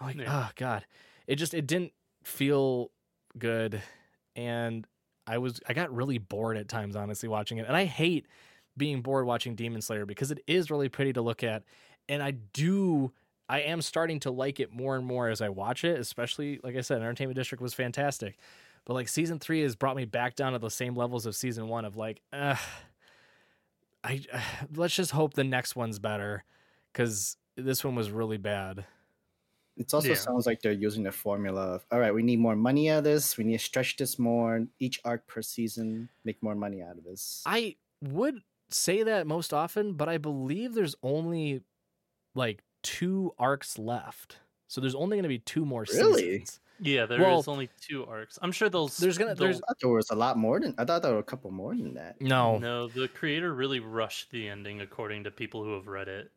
[0.00, 0.46] I'm like, Yeah.
[0.46, 0.84] oh god,
[1.26, 1.92] it just it didn't
[2.24, 2.90] feel
[3.38, 3.82] good,
[4.36, 4.86] and
[5.26, 7.66] I was I got really bored at times, honestly, watching it.
[7.66, 8.26] And I hate
[8.76, 11.62] being bored watching Demon Slayer because it is really pretty to look at,
[12.08, 13.12] and I do.
[13.48, 16.74] I am starting to like it more and more as I watch it, especially like
[16.76, 18.38] I said, Entertainment District was fantastic.
[18.84, 21.68] But like season three has brought me back down to the same levels of season
[21.68, 22.56] one of like, uh,
[24.04, 24.24] I
[24.74, 26.44] let's just hope the next one's better
[26.92, 28.86] because this one was really bad.
[29.76, 30.14] It also Yeah.
[30.14, 33.04] sounds like they're using the formula of all right, we need more money out of
[33.04, 33.36] this.
[33.38, 34.66] We need to stretch this more.
[34.78, 37.42] Each arc per season, make more money out of this.
[37.46, 41.64] I would say that most often, but I believe there's only
[42.34, 44.38] like two arcs left.
[44.68, 46.32] So there's only going to be two more Really?
[46.32, 46.60] seasons.
[46.84, 48.38] Yeah, there is Well, only two arcs.
[48.42, 48.88] I'm sure they'll.
[48.88, 51.12] there's gonna- they'll- there's- I thought there was a lot more than I thought there
[51.12, 52.20] were a couple more than that.
[52.20, 52.58] No.
[52.58, 56.32] No, the creator really rushed the ending, according to people who have read it.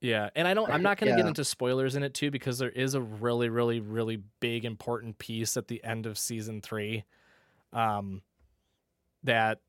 [0.00, 0.70] Yeah, and I don't.
[0.70, 3.48] I'm not going to get into spoilers in it too because there is a really,
[3.48, 7.04] really, really big important piece at the end of season three,
[7.72, 8.22] um,
[9.24, 9.60] that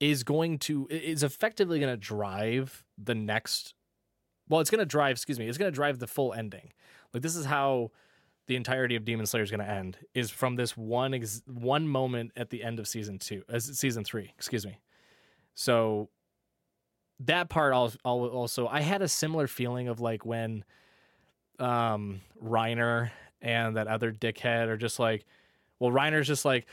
[0.00, 3.74] is going to is effectively going to drive the next
[4.48, 6.70] well it's going to drive excuse me it's going to drive the full ending
[7.14, 7.90] like this is how
[8.46, 11.88] the entirety of demon slayer is going to end is from this one ex- one
[11.88, 14.78] moment at the end of season 2 uh, season 3 excuse me.
[15.54, 16.10] So
[17.20, 20.64] that part al- al- also i had a similar feeling of like when
[21.58, 25.24] um reiner and that other dickhead are just like
[25.78, 26.66] well reiner's just like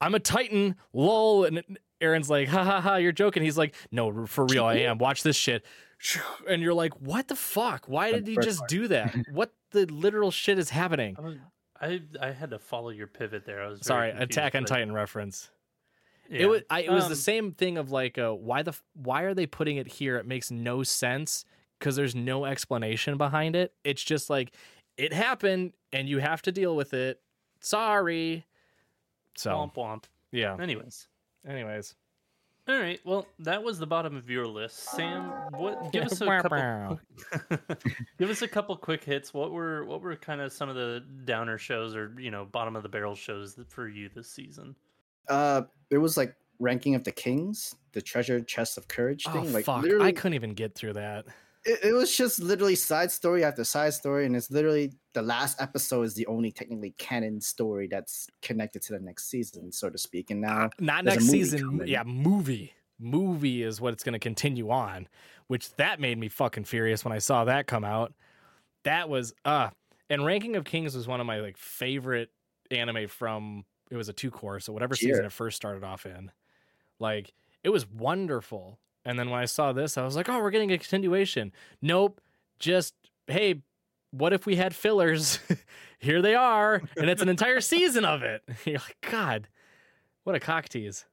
[0.00, 1.62] i'm a titan lol and
[2.00, 3.42] eren's like ha ha ha you're joking.
[3.42, 4.98] He's like no for real i am.
[4.98, 5.64] Watch this shit.
[6.48, 7.88] And you're like what the fuck?
[7.88, 9.14] Why did he just do that?
[9.32, 11.36] What the literal shit is happening I, was-
[11.80, 13.62] I I had to follow your pivot there.
[13.62, 15.50] I was sorry confused, attack on but- titan reference
[16.30, 16.40] Yeah.
[16.42, 19.22] It was I, it was Um, the same thing of like uh, why the why
[19.22, 20.16] are they putting it here?
[20.16, 21.44] It makes no sense
[21.78, 23.74] because there's no explanation behind it.
[23.84, 24.52] It's just like
[24.96, 27.20] it happened and you have to deal with it.
[27.60, 28.44] Sorry.
[29.36, 30.04] So Womp womp.
[30.32, 30.56] yeah.
[30.58, 31.06] Anyways.
[31.46, 31.94] Anyways,
[32.68, 33.00] All right.
[33.04, 34.90] Well, that was the bottom of your list.
[34.90, 37.00] Sam, what give us a couple
[38.18, 39.32] give us a couple quick hits.
[39.32, 42.74] What were what were kind of some of the downer shows or, you know, bottom
[42.74, 44.74] of the barrel shows for you this season?
[45.28, 49.52] Uh, it was like ranking of the kings, the treasure chest of courage oh thing.
[49.52, 49.82] Like fuck!
[49.82, 51.26] literally, I couldn't even get through that.
[51.66, 55.60] It, it was just literally side story after side story, and it's literally the last
[55.60, 59.98] episode is the only technically canon story that's connected to the next season, so to
[59.98, 60.30] speak.
[60.30, 61.60] And now, Not next season.
[61.60, 61.88] coming.
[61.88, 62.72] Yeah, movie.
[62.98, 65.08] Movie is what it's going to continue on,
[65.48, 68.14] which that made me fucking furious when I saw that come out.
[68.84, 69.70] That was uh
[70.08, 72.30] and Ranking of Kings was one of my like favorite
[72.70, 76.30] anime from it was a two course, so whatever season it first started off in.
[76.98, 78.78] Like it was wonderful.
[79.06, 82.20] And then when I saw this, I was like, "Oh, we're getting a continuation." Nope.
[82.58, 82.92] Just
[83.28, 83.62] hey,
[84.10, 85.38] what if we had fillers?
[85.98, 88.42] Here they are, and it's an entire season of it.
[88.64, 89.48] You're like, God,
[90.24, 91.06] what a cock tease.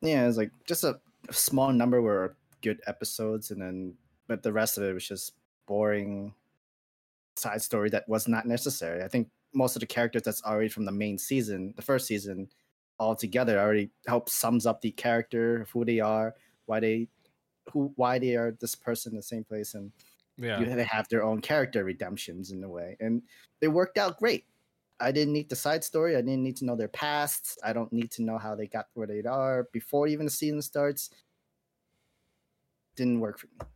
[0.00, 3.94] yeah, it's like just a small number were good episodes, and then
[4.28, 5.34] but the rest of it was just
[5.66, 6.32] boring
[7.36, 9.02] side story that was not necessary.
[9.02, 12.48] I think most of the characters that's already from the main season, the first season,
[12.98, 16.34] all together already helps sums up the character, of who they are,
[16.70, 17.08] why they,
[17.72, 19.90] who, why they are this person in the same place, and
[20.38, 20.60] Yeah.
[20.60, 23.22] you, they have their own character redemptions in a way, and
[23.60, 24.44] they worked out great.
[25.00, 26.14] I didn't need the side story.
[26.14, 27.58] I didn't need to know their pasts.
[27.64, 30.62] I don't need to know how they got where they are before even the season
[30.62, 31.10] starts.
[32.96, 33.66] Didn't work for me.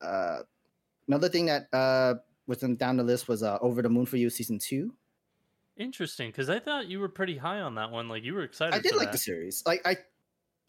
[0.00, 0.38] Uh,
[1.06, 2.14] another thing that uh,
[2.46, 4.92] was down the list was uh, Over the Moon for You season two.
[5.76, 8.08] Interesting, because I thought you were pretty high on that one.
[8.08, 8.74] Like you were excited.
[8.74, 9.12] I did like that.
[9.12, 9.62] the series.
[9.64, 9.96] Like I,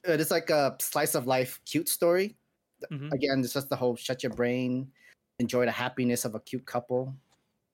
[0.03, 2.37] it's like a slice of life cute story.
[2.91, 3.11] Mhm.
[3.13, 4.91] Again, it's just the whole shut your brain,
[5.39, 7.15] enjoy the happiness of a cute couple.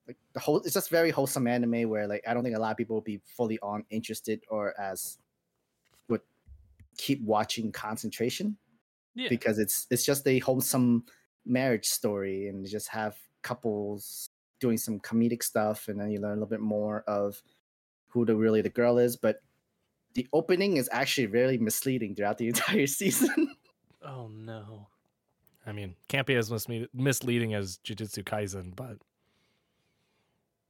[0.07, 2.71] Like the whole, it's just very wholesome anime where like I don't think a lot
[2.71, 5.17] of people will be fully on interested or as
[6.09, 6.21] would
[6.97, 8.57] keep watching concentration
[9.15, 9.29] Yeah.
[9.29, 11.05] because it's it's just a wholesome
[11.45, 16.31] marriage story and you just have couples doing some comedic stuff and then you learn
[16.31, 17.41] a little bit more of
[18.09, 19.41] who the really the girl is but
[20.13, 23.55] the opening is actually really misleading throughout the entire season
[24.01, 24.87] Oh no.
[25.65, 26.49] I mean, can't be as
[26.93, 28.97] misleading as Jujutsu Kaisen, but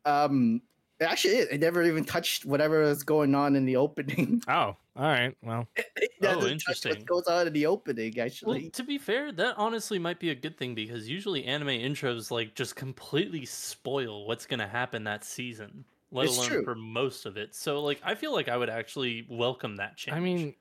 [0.05, 0.61] um
[0.99, 1.47] it actually is.
[1.47, 5.35] it never even touched whatever was going on in the opening oh, all right.
[5.43, 5.67] Well,
[6.21, 6.91] That Oh, interesting.
[6.91, 10.29] what goes on in the opening Well, actually to be fair, that honestly might be
[10.31, 15.23] a good thing because usually anime intros like just completely spoil what's gonna happen that
[15.23, 16.63] season, let It's alone true.
[16.63, 17.53] for most of it.
[17.55, 20.15] So like I feel like I would actually welcome that change.
[20.15, 20.55] I mean,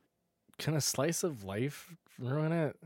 [0.58, 2.76] can a slice of life ruin it?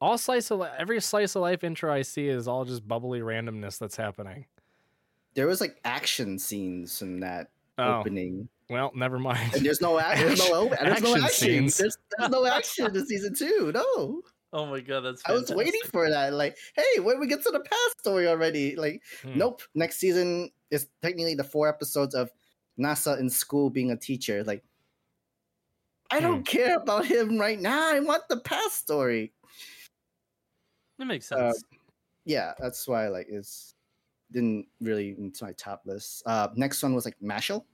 [0.00, 3.20] All slice of li- every slice of life intro I see is all just bubbly
[3.20, 4.46] randomness that's happening.
[5.34, 9.52] there was like action scenes in that Oh, opening well, never mind.
[9.54, 11.76] and there's no action there's no, there's no Action action scenes.
[11.76, 14.22] there's, there's no action in season two no
[14.54, 16.32] oh my god, that's I was waiting for that.
[16.34, 18.76] Like, hey, when we get to the past story already?
[18.76, 19.38] Like, Hmm.
[19.38, 19.62] nope.
[19.74, 22.30] Next season is technically the four episodes of
[22.78, 24.44] Nasa in school being a teacher.
[24.44, 24.64] Like,
[26.10, 26.22] I Hmm.
[26.22, 27.90] don't care about him right now.
[27.92, 29.34] I want the past story.
[30.98, 31.64] That makes Uh, sense.
[32.24, 33.74] Yeah, that's why like it's
[34.32, 36.22] didn't really into my top list.
[36.26, 37.66] Uh, next one was like Mashle.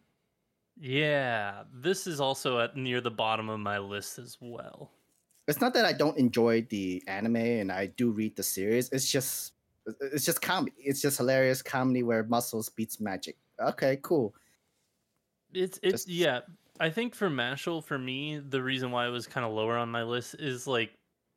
[0.76, 4.90] yeah, this is also at near the bottom of my list as well.
[5.50, 8.88] It's not that I don't enjoy the anime and I do read the series.
[8.90, 9.54] It's just
[10.00, 10.76] it's just comedy.
[10.78, 13.36] It's just hilarious comedy where muscles beats magic.
[13.60, 14.32] Okay, cool.
[15.52, 16.40] It's it's Just- yeah.
[16.78, 19.90] I think for Mashle, for me, the reason why it was kind of lower on
[19.90, 20.92] my list is like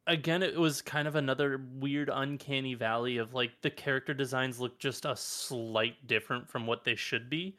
[0.05, 4.77] again, it was kind of another weird uncanny valley of like the character designs look
[4.77, 7.57] just a slight different from what they should be.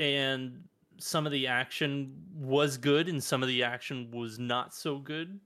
[0.00, 0.64] And
[0.98, 5.38] some of the action was good and some of the action was not so good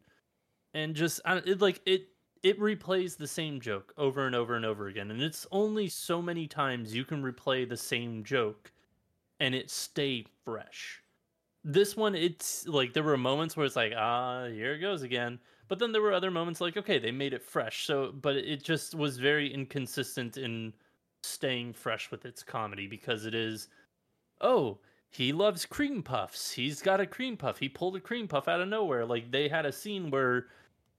[0.75, 2.09] and just I, it, like it
[2.43, 6.23] it replays the same joke over and over and over again and it's only so
[6.23, 8.71] many times you can replay the same joke
[9.41, 11.03] and it stay fresh.
[11.65, 15.39] This one it's like there were moments where it's like ah here it goes again
[15.67, 18.63] but then there were other moments like okay they made it fresh so but it
[18.63, 20.73] just was very inconsistent in
[21.23, 23.69] staying fresh with its comedy because it is
[24.41, 24.79] oh
[25.11, 26.53] he loves cream puffs.
[26.53, 27.59] He's got a cream puff.
[27.59, 29.07] He pulled a cream puff out of nowhere.
[29.07, 30.47] Like they had a scene where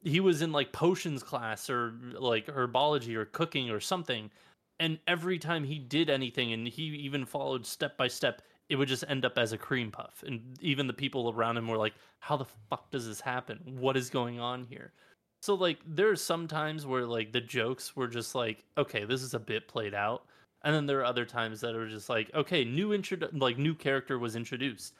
[0.04, 4.32] he was in like potions class or like herbology or cooking or something
[4.80, 8.88] and every time he did anything and he even followed step by step it would
[8.88, 10.24] just end up as a cream puff.
[10.26, 13.60] And even the people around him were like how the fuck does this happen?
[13.80, 14.94] What is going on here?
[15.42, 19.22] So like there are some times where like the jokes were just like okay this
[19.22, 20.26] is a bit played out
[20.64, 23.74] and then there are other times that are just like okay new intro like new
[23.74, 24.94] character was introduced.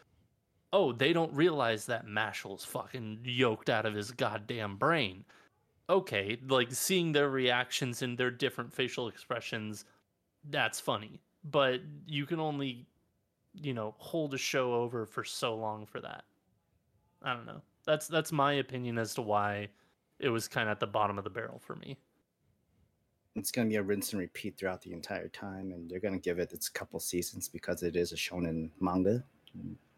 [0.72, 5.26] Oh they don't realize that mashal's fucking yoked out of his goddamn brain.
[5.90, 9.86] Okay like seeing their reactions and their different facial expressions
[10.50, 11.20] that's funny.
[11.44, 12.86] But you can only
[13.54, 16.24] you know hold a show over for so long for that.
[17.22, 17.62] I don't know.
[17.86, 19.70] That's that's my opinion as to why
[20.20, 21.98] it was kind of at the bottom of the barrel for me
[23.36, 26.14] It's going to be a rinse and repeat throughout the entire time, and they're going
[26.14, 29.24] to give it its couple seasons because it is a shonen manga.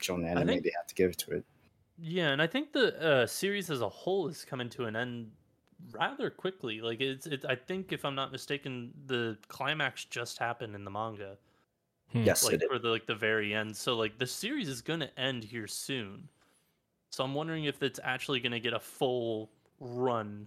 [0.01, 1.45] Shonen anime, think- they have to give it to it.
[1.99, 5.29] yeah and i think the uh, series as a whole is coming to an end
[5.91, 10.73] rather quickly like it's it, i think if i'm not mistaken the climax just happened
[10.75, 11.37] in the manga
[12.11, 12.23] Hmm.
[12.23, 12.67] Yes, like it is.
[12.69, 13.73] for the like the very end.
[13.75, 16.27] So like the series is gonna end here soon.
[17.09, 20.45] So I'm wondering if it's actually gonna get a full run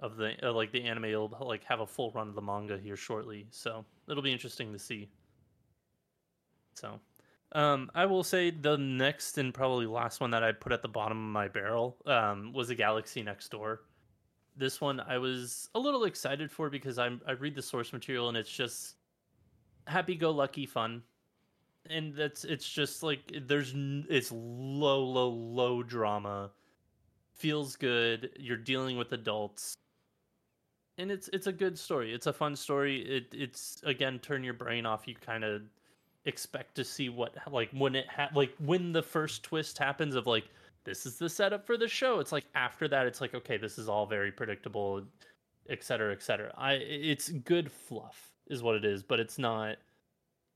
[0.00, 2.78] of the uh, like the anime will like have a full run of the manga
[2.78, 3.46] here shortly.
[3.50, 5.08] So it'll be interesting to see.
[6.74, 7.00] So
[7.52, 10.88] um I will say the next and probably last one that I put at the
[10.88, 13.82] bottom of my barrel um was a Galaxy Next Door.
[14.56, 18.28] This one I was a little excited for because I'm I read the source material
[18.28, 18.96] and it's just
[19.86, 21.02] happy go lucky fun
[21.90, 23.72] and that's it's just like there's
[24.08, 26.50] it's low low low drama
[27.34, 29.74] feels good you're dealing with adults
[30.98, 32.12] and it's it's a good story.
[32.12, 33.00] It's a fun story.
[33.00, 35.06] It it's again turn your brain off.
[35.06, 35.62] You kind of
[36.24, 40.26] expect to see what like when it ha- like when the first twist happens of
[40.26, 40.44] like
[40.84, 42.18] this is the setup for the show.
[42.18, 45.04] It's like after that it's like okay this is all very predictable
[45.70, 46.52] et cetera et cetera.
[46.56, 49.76] I it's good fluff is what it is but it's not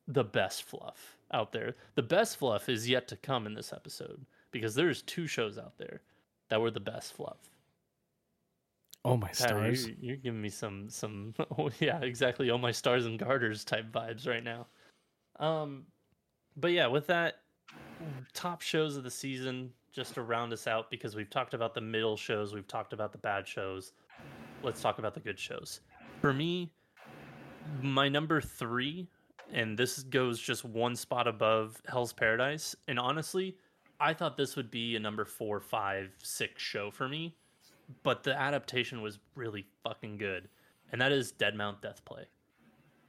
[0.08, 1.76] the best fluff out there.
[1.94, 5.78] The best fluff is yet to come in this episode because there's two shows out
[5.78, 6.00] there
[6.48, 7.38] that were the best fluff
[9.04, 9.88] Oh my stars!
[9.88, 12.50] you're, you're giving me some some oh yeah exactly.
[12.50, 14.66] Oh my stars and garters type vibes right now.
[15.38, 15.84] Um
[16.56, 17.40] but yeah with that
[18.32, 21.80] top shows of the season just to round us out because we've talked about the
[21.80, 23.92] middle shows we've talked about the bad shows.
[24.62, 25.80] Let's talk about the good shows.
[26.20, 26.70] For me
[27.80, 29.08] my number three
[29.52, 33.56] and this goes just one spot above hell's paradise and honestly
[34.00, 37.34] i thought this would be a number four five six show for me
[38.02, 40.48] but the adaptation was really fucking good,
[40.90, 42.24] and that is Dead Mount Death Play.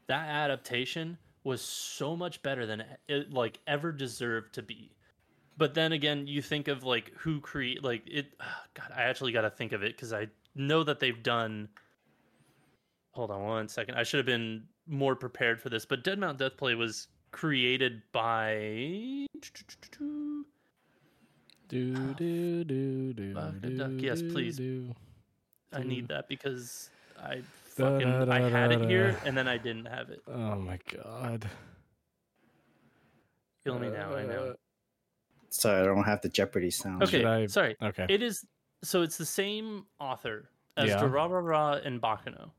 [0.07, 4.91] That adaptation was so much better than it like ever deserved to be.
[5.57, 8.33] But then again, you think of like who create like it.
[8.39, 11.69] Ah, God, I actually got to think of it because I know that they've done.
[13.11, 13.95] Hold on one second.
[13.95, 15.85] I should have been more prepared for this.
[15.85, 19.27] But Dead Mount Death Play was created by
[21.73, 23.33] Do do do do.
[23.33, 24.61] Fuck a do, duck, yes, do, please.
[25.73, 27.37] I need that because I
[27.75, 30.21] Da, fucking da, I had it here and then I didn't have it.
[30.27, 31.49] Oh my god!
[33.63, 34.13] Kill me now.
[34.13, 34.49] I know.
[34.49, 34.53] Uh,
[35.49, 37.01] Sorry, I don't have the Jeopardy sound.
[37.01, 37.75] Okay, I- sorry.
[37.81, 38.05] Okay.
[38.07, 38.45] It is
[38.83, 40.99] so it's the same author as Yeah.
[41.01, 42.51] Durarara and Baccano.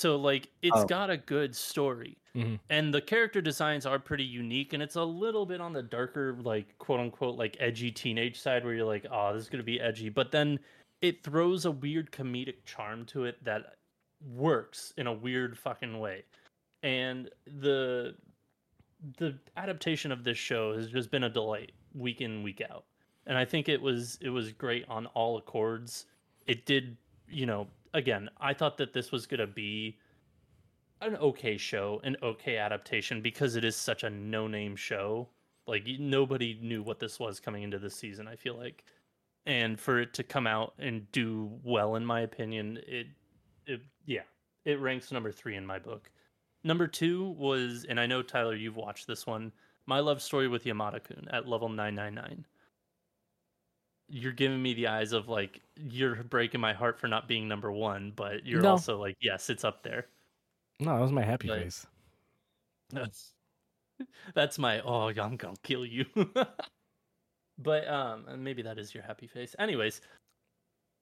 [0.00, 0.86] So like it's Oh.
[0.86, 2.16] got a good story.
[2.34, 2.58] Mhm.
[2.70, 6.34] And the character designs are pretty unique and it's a little bit on the darker
[6.40, 9.64] like quote unquote like edgy teenage side where you're like, "Oh, this is going to
[9.64, 10.58] be edgy." But then
[11.02, 13.76] it throws a weird comedic charm to it that
[14.20, 16.24] works in a weird fucking way.
[16.82, 18.16] And the
[19.18, 22.84] the adaptation of this show has just been a delight week in week out
[23.26, 26.06] and i think it was it was great on all accords
[26.46, 26.96] it did
[27.28, 29.98] you know again i thought that this was going to be
[31.00, 35.28] an okay show an okay adaptation because it is such a no name show.
[35.66, 38.84] Like nobody knew what this was coming into this season i feel like.
[39.46, 43.06] And for it to come out and do well in my opinion it
[43.66, 44.22] it yeah
[44.64, 46.10] it ranks number 3 in my book.
[46.62, 49.52] Number two was, and I know Tyler, you've watched this one,
[49.86, 52.44] My love story with Yamada Kun at level 999.
[54.10, 57.70] You're giving me the eyes of like you're breaking my heart for not being number
[57.70, 58.70] one, but you're No.
[58.72, 60.06] also like, yes, it's up there.
[60.80, 61.86] No, that was my happy Like- face.
[62.90, 63.34] That's
[64.34, 66.06] that's my oh I'm gonna kill you.
[67.58, 69.54] but um and maybe that is your happy face.
[69.58, 70.00] Anyways,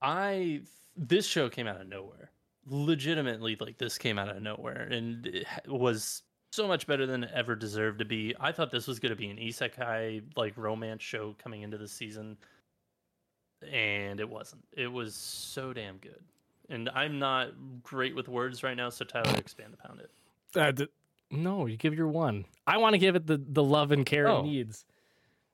[0.02, 0.62] I
[0.96, 2.30] this show came out of nowhere.
[2.66, 7.30] Legitimately, like this came out of nowhere and it was so much better than it
[7.34, 8.34] ever deserved to be.
[8.40, 12.36] I thought this was gonna be an isekai like romance show coming into the season.
[13.72, 14.64] And it wasn't.
[14.76, 16.22] It was so damn good.
[16.68, 17.52] And I'm not
[17.82, 20.10] great with words right now, so Tyler expand upon it.
[20.54, 20.88] Uh, d-
[21.30, 22.44] no, you give your one.
[22.66, 24.40] I want to give it the, the love and care Oh.
[24.40, 24.84] it needs.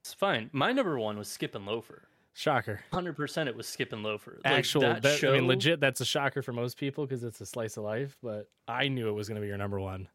[0.01, 0.51] It's fine.
[0.53, 2.03] My number one was Skip and Loafer.
[2.35, 2.81] Shocker.
[2.93, 4.41] Hundred percent, it was Skip and Loafer.
[4.45, 5.33] Like, Actual, that, that, show.
[5.35, 8.17] I mean, legit, that's a shocker for most people because it's a slice of life.
[8.23, 10.09] But I knew it was going to be your number one.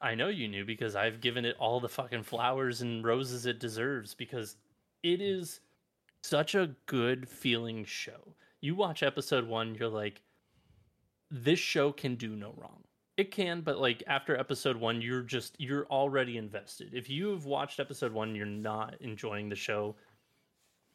[0.00, 3.58] I know you knew because I've given it all the fucking flowers and roses it
[3.60, 4.56] deserves because
[5.02, 5.60] it is
[6.22, 8.34] such a good feeling show.
[8.60, 10.22] You watch episode one, you're like,
[11.30, 12.82] this show can do no wrong.
[13.16, 16.94] It can, but like after episode one, you're just you're already invested.
[16.94, 19.96] If you have watched episode one, you're not enjoying the show.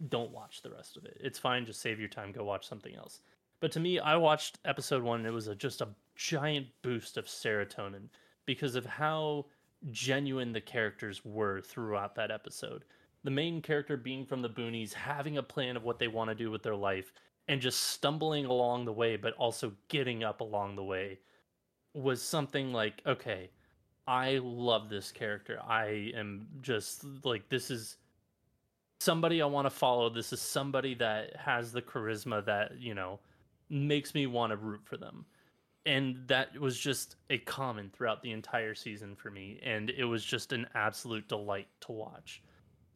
[0.07, 1.17] Don't watch the rest of it.
[1.19, 1.65] It's fine.
[1.65, 2.31] Just save your time.
[2.31, 3.19] Go watch something else.
[3.59, 5.19] But to me, I watched episode one.
[5.19, 8.07] And it was a, just a giant boost of serotonin
[8.45, 9.45] because of how
[9.91, 12.85] genuine the characters were throughout that episode.
[13.23, 16.35] The main character being from the boonies, having a plan of what they want to
[16.35, 17.13] do with their life,
[17.47, 21.19] and just stumbling along the way, but also getting up along the way
[21.93, 23.49] was something like, okay,
[24.07, 25.59] I love this character.
[25.65, 27.97] I am just like, this is
[28.99, 30.09] somebody I want to follow.
[30.09, 33.19] This is somebody that has the charisma that, you know,
[33.69, 35.25] makes me want to root for them.
[35.85, 39.59] And that was just a common throughout the entire season for me.
[39.63, 42.41] And it was just an absolute delight to watch.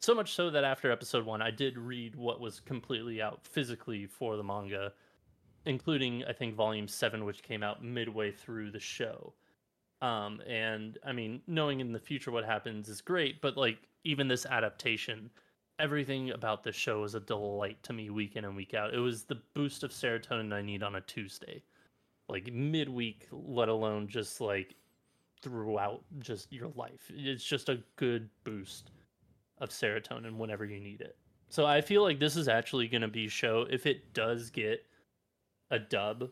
[0.00, 4.06] So much so that after episode one, I did read what was completely out physically
[4.06, 4.92] for the manga,
[5.66, 9.34] including, I think, volume seven, which came out midway through the show.
[10.00, 14.28] Um, and I mean, knowing in the future what happens is great, but like, even
[14.28, 15.30] this adaptation,
[15.80, 18.94] everything about this show is a delight to me week in and week out.
[18.94, 21.64] It was the boost of serotonin I need on a Tuesday,
[22.28, 24.76] like midweek, let alone just like
[25.42, 27.10] throughout just your life.
[27.12, 28.92] It's just a good boost
[29.60, 31.16] of serotonin whenever you need it.
[31.48, 34.84] So I feel like this is actually going to be show if it does get
[35.70, 36.28] a dub.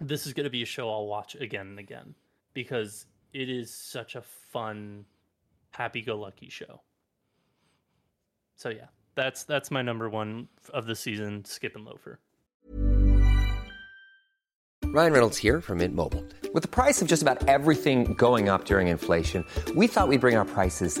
[0.00, 2.14] This is going to be a show I'll watch again and again
[2.54, 5.04] because it is such a fun
[5.70, 6.80] happy-go-lucky show.
[8.56, 12.20] So yeah, that's that's my number 1 of the season, Skip and Loafer.
[14.84, 16.24] Ryan Reynolds here from Mint Mobile.
[16.54, 19.44] With the price of just about everything going up during inflation,
[19.76, 21.00] we thought we'd bring our prices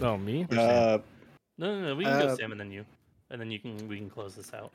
[0.00, 0.46] Oh, me?
[0.50, 0.98] Uh,
[1.56, 2.84] No, no, no, we can go Uh, Sam and then you.
[3.30, 4.72] And then you can we can close this out.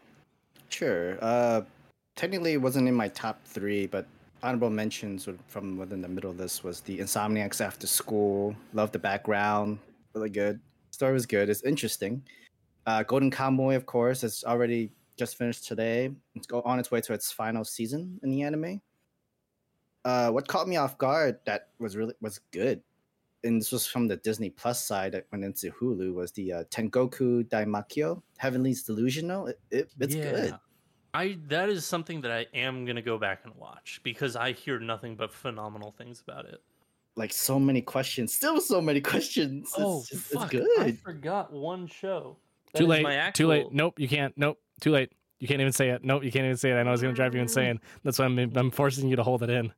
[0.70, 1.18] Sure.
[1.22, 1.62] Uh,
[2.16, 4.06] technically, it wasn't in my top three, but
[4.44, 8.56] honorable mentions from within the middle of this was the Insomniacs After School.
[8.74, 9.80] Love the background,
[10.14, 10.60] really good.
[10.92, 11.50] Story was good.
[11.50, 12.24] It's interesting.
[12.86, 16.12] Uh, Golden Kamuy, of course, it's already just finished today.
[16.36, 18.82] It's go on its way to its final season in the anime.
[20.06, 22.82] Uh, what caught me off guard that was really was good,
[23.44, 26.64] and this was from the Disney Plus side that went into Hulu was the uh,
[26.66, 29.48] Tengoku Daimakyo Heavenly's Delusional.
[29.48, 30.56] It, it, it's good.
[31.14, 34.80] I that is something that I am gonna go back and watch because I hear
[34.80, 36.62] nothing but phenomenal things about it.
[37.16, 39.70] like so many questions, still so many questions.
[39.70, 40.54] It's, oh, just- fuck!
[40.54, 41.00] it's I good.
[41.00, 42.38] forgot one show.
[42.74, 43.04] That Too late.
[43.04, 43.72] my Too late.
[43.72, 44.38] Nope, you can't.
[44.38, 44.60] Nope.
[44.80, 45.12] Too late.
[45.40, 46.04] You can't even say it.
[46.04, 46.76] Nope, you can't even say it.
[46.76, 47.80] I know it's going to drive you insane.
[48.04, 49.74] That's why I'm, I'm forcing you to hold it in.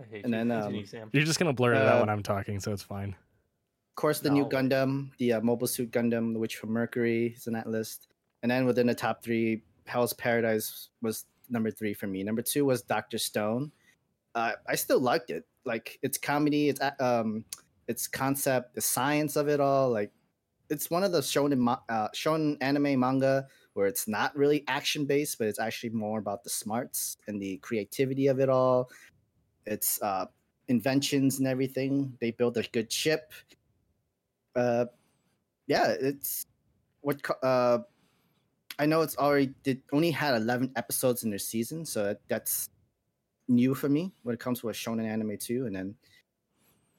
[0.00, 0.38] I hate And you.
[0.38, 1.10] then, Continue, um, Sam.
[1.12, 3.10] You're just going to blur it out Uh, when I'm talking, so it's fine.
[3.10, 4.48] Of course, the new No.
[4.48, 8.08] Gundam, the uh, Mobile Suit Gundam, the Witch from Mercury, is in that list.
[8.42, 12.22] And then within the top three, Hell's Paradise was number three for me.
[12.22, 13.72] Number two was Doctor Stone.
[14.34, 15.44] Uh, I still liked it.
[15.64, 17.44] Like it's comedy, it's a- um,
[17.88, 19.90] its concept, the science of it all.
[19.90, 20.12] Like
[20.70, 25.04] it's one of the shonen ma- uh, shonen anime manga where it's not really action
[25.04, 28.90] based, but it's actually more about the smarts and the creativity of it all.
[29.70, 30.26] It's uh,
[30.68, 32.12] inventions and everything.
[32.20, 33.32] They build a good ship.
[34.54, 34.84] Uh,
[35.66, 36.44] yeah, it's
[37.00, 37.78] what uh,
[38.78, 39.00] I know.
[39.00, 42.68] It's already did only had eleven episodes in their season, so that, that's
[43.48, 45.64] new for me when it comes to a shonen anime too.
[45.66, 45.94] And then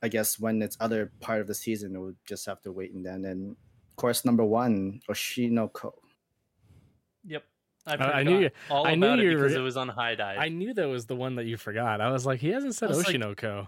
[0.02, 2.94] I guess when it's other part of the season, we'll just have to wait.
[2.94, 3.56] And then, and
[4.02, 5.94] course, number one, Oshi no Ko.
[5.94, 6.01] Yep.
[7.88, 9.90] I, I- I knew you- all I knew about it you because it was on
[9.90, 10.38] HIDIVE.
[10.40, 12.02] I knew that was the one that you forgot.
[12.02, 13.68] I was like, he hasn't said I was like- Oshi no Ko.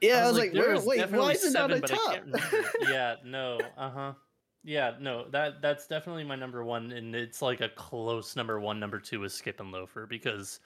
[0.00, 1.90] Yeah, I was, like, there where, was wait, why is it not seven, on but
[1.90, 2.62] top?
[2.88, 4.12] yeah, no, uh huh.
[4.62, 8.78] Yeah, no, that that's definitely my number one, and it's like a close number one.
[8.78, 10.60] Number two is Skip and Loafer because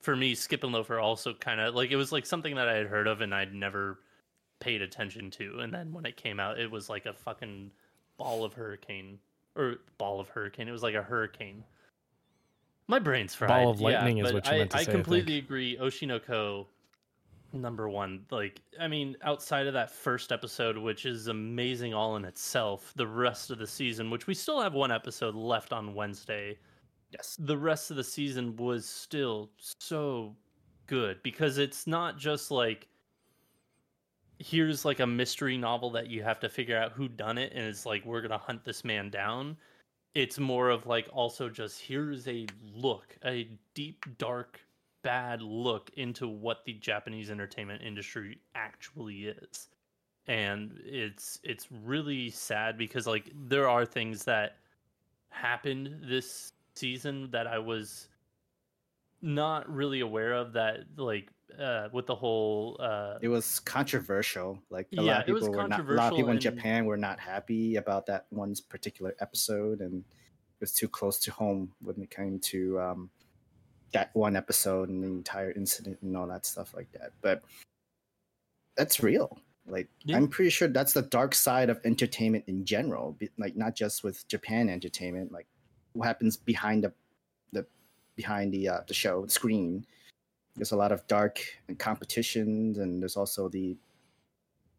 [0.00, 2.74] for me, Skip and Loafer also kind of like it was like something that I
[2.74, 4.00] had heard of and I'd never
[4.58, 7.70] paid attention to, and then when it came out, it was like a fucking
[8.16, 9.20] ball of hurricane
[9.54, 10.66] or ball of hurricane.
[10.66, 11.62] It was like a hurricane.
[12.86, 13.48] My brain's fried.
[13.48, 15.04] Ball of yeah, lightning is but what you I, meant to I say, I think.
[15.04, 15.76] completely agree.
[15.78, 16.66] Oshi no Ko
[17.52, 22.24] number one like i mean outside of that first episode which is amazing all in
[22.24, 26.58] itself the rest of the season which we still have one episode left on wednesday
[27.12, 27.36] Yes.
[27.38, 30.34] the rest of the season was still so
[30.88, 32.88] good because it's not just like
[34.40, 37.64] here's like a mystery novel that you have to figure out who done it and
[37.64, 39.56] it's like we're gonna hunt this man down
[40.14, 44.60] it's more of like also just here's a look a deep dark
[45.02, 49.68] bad look into what the japanese entertainment industry actually is.
[50.26, 54.56] And it's it's really sad because like there are things that
[55.28, 58.08] happened this season that i was
[59.24, 64.62] not really aware of that like uh with the whole uh It was controversial.
[64.70, 65.80] Like a lot Yeah, of it was people were not.
[65.80, 70.00] A lot of people in Japan were not happy about that one particular episode, and
[70.04, 73.10] it was too close to home when it came to um,
[73.92, 77.12] that one episode and the entire incident and all that stuff like that.
[77.22, 77.42] But
[78.76, 79.38] that's real.
[79.66, 80.16] Like Yeah.
[80.16, 83.16] I'm pretty sure that's the dark side of entertainment in general.
[83.38, 85.32] Like not just with Japan entertainment.
[85.32, 85.46] Like
[85.92, 86.92] what happens behind the
[88.16, 89.86] behind the uh, the show the screen.
[90.56, 93.76] There's a lot of dark and competitions, and there's also the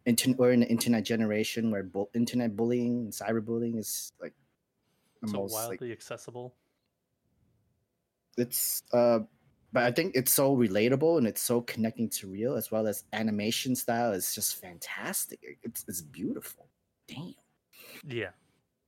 [0.06, 0.38] internet.
[0.40, 4.34] We're in the internet generation where bu- internet bullying and cyberbullying is like
[5.26, 6.56] so most like wildly accessible
[8.38, 9.20] it's uh
[9.72, 13.06] but i think it's so relatable and it's so connecting to real as well as
[13.14, 16.68] animation style is just fantastic it's, it's beautiful
[17.08, 17.34] damn
[18.04, 18.32] Yeah,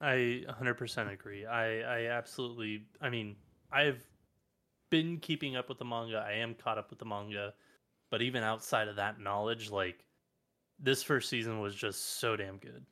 [0.02, 1.46] I 100% agree.
[1.46, 2.88] I I absolutely.
[3.02, 3.38] I mean,
[3.72, 4.06] I've
[4.90, 6.26] been keeping up with the manga.
[6.28, 7.54] I am caught up with the manga,
[8.10, 10.06] but even outside of that knowledge, like
[10.80, 12.86] this first season was just so damn good.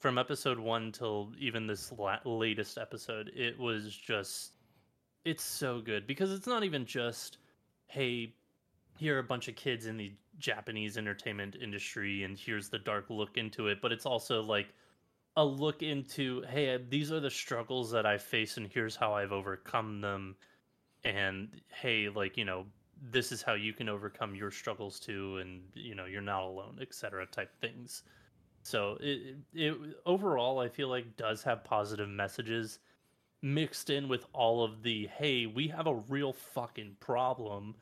[0.00, 4.56] From episode one till even this la- latest episode, it was just
[5.24, 7.38] it's so good because it's not even just
[7.86, 8.34] hey
[8.98, 13.06] here are a bunch of kids in the Japanese entertainment industry and here's the dark
[13.08, 14.68] look into it, but it's also like
[15.36, 19.32] a look into hey, these are the struggles that I face and here's how I've
[19.32, 20.36] overcome them
[21.04, 22.66] and hey, like, you know,
[23.10, 26.78] this is how you can overcome your struggles too and you know, you're not alone,
[26.80, 27.26] etc.
[27.26, 28.02] type things.
[28.62, 29.76] So it, it
[30.06, 32.78] overall I feel like does have positive messages
[33.42, 37.74] mixed in with all of the hey, we have a real fucking problem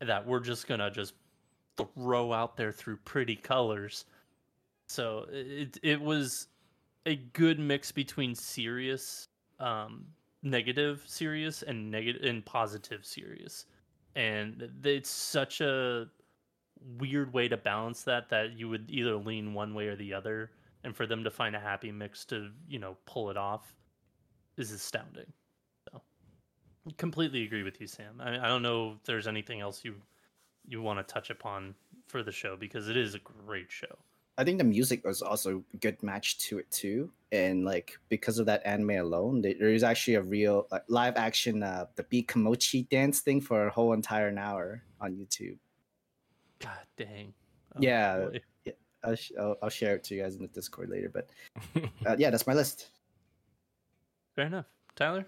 [0.00, 1.14] that we're just gonna just
[1.76, 4.04] throw out there through pretty colors.
[4.86, 6.46] So it it was
[7.06, 10.04] a good mix between serious, um,
[10.42, 13.66] negative serious and negative and positive serious,
[14.14, 16.06] and it's such a
[16.98, 20.50] weird way to balance that that you would either lean one way or the other,
[20.84, 23.74] and for them to find a happy mix to you know pull it off
[24.56, 25.32] is astounding.
[25.90, 26.00] So
[26.96, 28.20] completely agree with you, Sam.
[28.20, 29.94] I, I don't know if there's anything else you
[30.66, 31.74] you want to touch upon
[32.06, 33.98] for the show because it is a great show.
[34.40, 38.38] I think the music was also a good match to it too and like because
[38.40, 42.02] of that anime alone there there is actually a real like, live action uh the
[42.04, 45.58] beat kamochi dance thing for a whole entire hour on youtube
[46.58, 47.32] God dang.
[47.74, 48.18] Oh, Yeah.
[48.18, 48.40] boy.
[49.02, 51.30] I'll, sh- I'll, I'll share it to you guys in the discord later but
[52.06, 52.90] uh, yeah that's my list
[54.36, 54.66] Fair enough.
[54.96, 55.26] Tyler?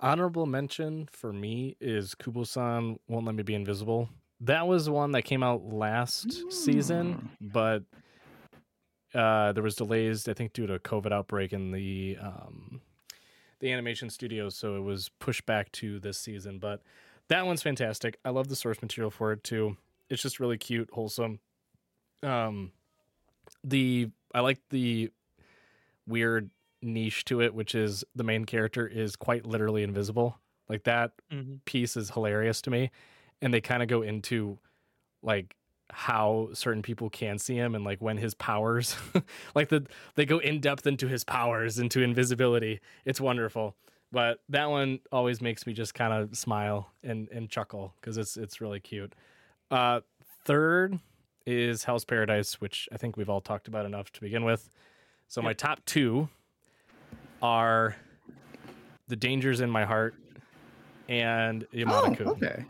[0.00, 4.08] Honorable mention for me is Kubo-san Won't Let Me Be Invisible.
[4.40, 7.82] That was one that came out last season, but
[9.14, 12.82] Uh, there was delays, I think, due to a COVID outbreak in the um,
[13.60, 16.58] the animation studios, so it was pushed back to this season.
[16.58, 16.82] But
[17.28, 18.18] that one's fantastic.
[18.26, 19.78] I love the source material for it too.
[20.10, 21.38] It's just really cute, wholesome.
[22.22, 22.72] Um,
[23.64, 25.10] the I like the
[26.06, 26.50] weird
[26.82, 30.38] niche to it, which is the main character is quite literally invisible.
[30.68, 31.60] Like that Mhm.
[31.64, 32.90] piece is hilarious to me,
[33.42, 34.58] and they kind of go into
[35.22, 35.56] like
[35.90, 38.96] how certain people can see him and like when his powers
[39.54, 42.80] like the they go in depth into his powers into invisibility.
[43.04, 43.76] It's wonderful.
[44.12, 48.36] But that one always makes me just kind of smile and and chuckle because it's
[48.36, 49.14] it's really cute.
[49.70, 50.00] Uh
[50.44, 50.98] third
[51.44, 54.68] is hell's paradise which i think we've all talked about enough to begin with.
[55.28, 56.28] So my top two
[57.42, 57.96] are
[59.08, 60.14] the dangers in my heart
[61.08, 62.64] and yamada Oh, okay.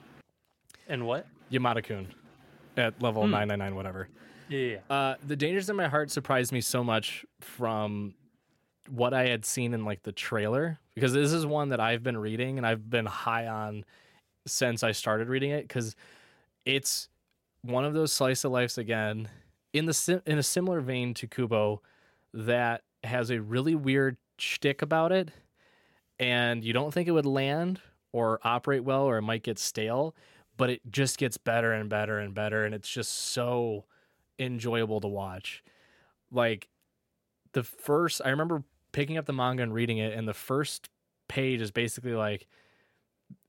[0.88, 1.26] And what?
[1.50, 2.08] yamada kun
[2.76, 3.30] at level Hmm.
[3.30, 4.08] 999 whatever
[4.48, 4.94] Yeah, yeah, yeah.
[4.96, 8.14] uh, the dangers in my heart surprised me so much from
[8.90, 12.16] what I had seen in like the trailer because this is one that I've been
[12.18, 13.84] reading and I've been high on
[14.46, 15.94] since I started reading it because
[16.64, 17.08] it's
[17.62, 19.28] one of those slice of lives again
[19.72, 21.80] in the in a similar vein to Kubo
[22.34, 25.30] that has a really weird shtick about it
[26.18, 27.80] and you don't think it would land
[28.12, 30.14] or operate well or it might get stale
[30.56, 33.84] but it just gets better and better and better and it's just so
[34.38, 35.62] enjoyable to watch.
[36.30, 36.68] Like
[37.52, 40.88] the first, I remember picking up the manga and reading it, and the first
[41.28, 42.46] page is basically like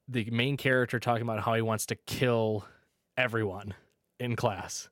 [0.07, 2.65] the main character talking about how he wants to kill
[3.17, 3.73] everyone
[4.19, 4.89] in class.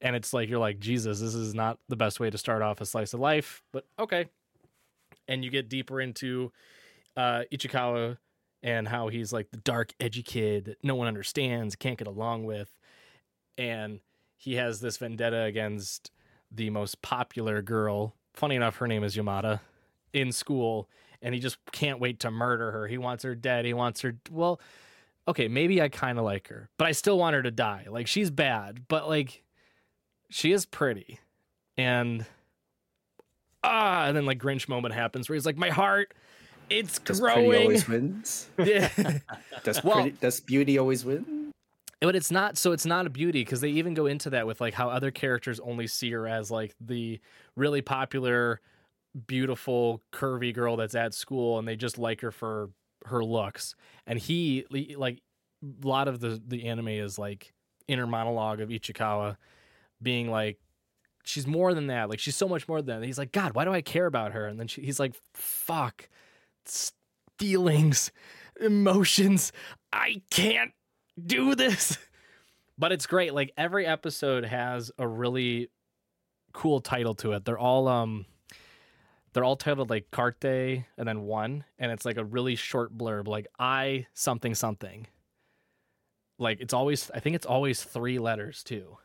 [0.00, 2.80] And it's like, you're like, Jesus, this is not the best way to start off
[2.80, 4.26] a slice of life, but okay.
[5.26, 6.52] And you get deeper into
[7.16, 8.16] uh, Ichikawa
[8.62, 12.44] and how he's like the dark, edgy kid that no one understands, can't get along
[12.44, 12.70] with.
[13.56, 14.00] And
[14.36, 16.10] he has this vendetta against
[16.50, 18.14] the most popular girl.
[18.34, 19.60] Funny enough, her name is Yamada
[20.12, 20.88] in school,
[21.20, 22.86] and he just can't wait to murder her.
[22.86, 23.64] He wants her dead.
[23.64, 24.16] He wants her.
[24.30, 24.60] Well,
[25.26, 27.86] okay, maybe I kind of like her, but I still want her to die.
[27.88, 29.42] Like, she's bad, but like,
[30.30, 31.20] she is pretty.
[31.76, 32.26] And
[33.62, 36.14] ah, and then like Grinch moment happens where he's like, my heart,
[36.70, 38.48] it's Does pretty always wins?
[38.58, 38.88] yeah.
[39.64, 41.52] Does Well- pretty, does beauty always win?
[42.00, 44.60] but it's not so it's not a beauty because they even go into that with
[44.60, 47.18] like how other characters only see her as like the
[47.56, 48.60] really popular
[49.26, 52.70] beautiful curvy girl that's at school and they just like her for
[53.06, 53.74] her looks
[54.06, 54.64] and he
[54.96, 55.20] like
[55.82, 57.52] a lot of the the anime is like
[57.88, 59.36] inner monologue of ichikawa
[60.00, 60.58] being like
[61.24, 63.64] she's more than that like she's so much more than that he's like god why
[63.64, 66.08] do i care about her and then she, he's like fuck
[67.38, 68.10] feelings
[68.60, 69.52] emotions
[69.92, 70.72] i can't
[71.26, 71.98] do this.
[72.80, 73.34] But it's great.
[73.34, 75.68] Like every episode has a really
[76.52, 77.44] cool title to it.
[77.44, 78.24] They're all um
[79.32, 83.26] they're all titled like Karte and then one and it's like a really short blurb
[83.26, 85.08] like I something something.
[86.38, 88.98] Like it's always I think it's always three letters too.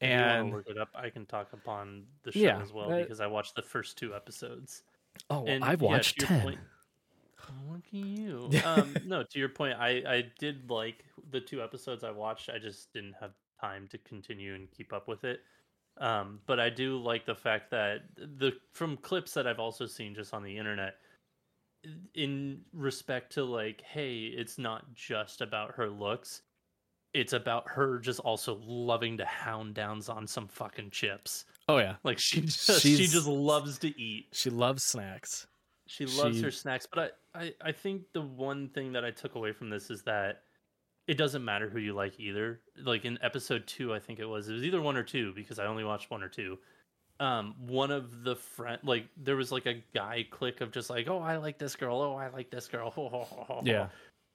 [0.00, 2.72] If you wanna And look it up, I can talk upon the show Yeah, as
[2.72, 4.82] well uh, because I watched the first two episodes.
[5.28, 6.42] Oh, And I've watched your 10.
[6.42, 6.60] point-
[7.68, 8.50] look at you.
[8.64, 12.48] um, no, to your point, I I did like the two episodes I watched.
[12.48, 15.40] I just didn't have time to continue and keep up with it.
[15.98, 20.14] Um, but I do like the fact that the from clips that I've also seen
[20.14, 20.94] just on the internet,
[22.14, 26.42] in respect to like, hey, it's not just about her looks.
[27.12, 31.44] It's about her just also loving to hound downs on some fucking chips.
[31.70, 31.96] Oh yeah.
[32.02, 34.26] Like she just she just loves to eat.
[34.32, 35.46] She loves snacks.
[35.86, 39.10] She loves She- her snacks, but I, I, I think the one thing that I
[39.10, 40.42] took away from this is that
[41.08, 42.60] it doesn't matter who you like either.
[42.82, 45.58] Like in episode two, I think it was, it was either one or two because
[45.58, 46.58] I only watched one or two.
[47.18, 51.08] Um, one of the friend, like there was like a guy click of just like,
[51.08, 53.88] oh, I like this girl, oh, I like this girl, Yeah.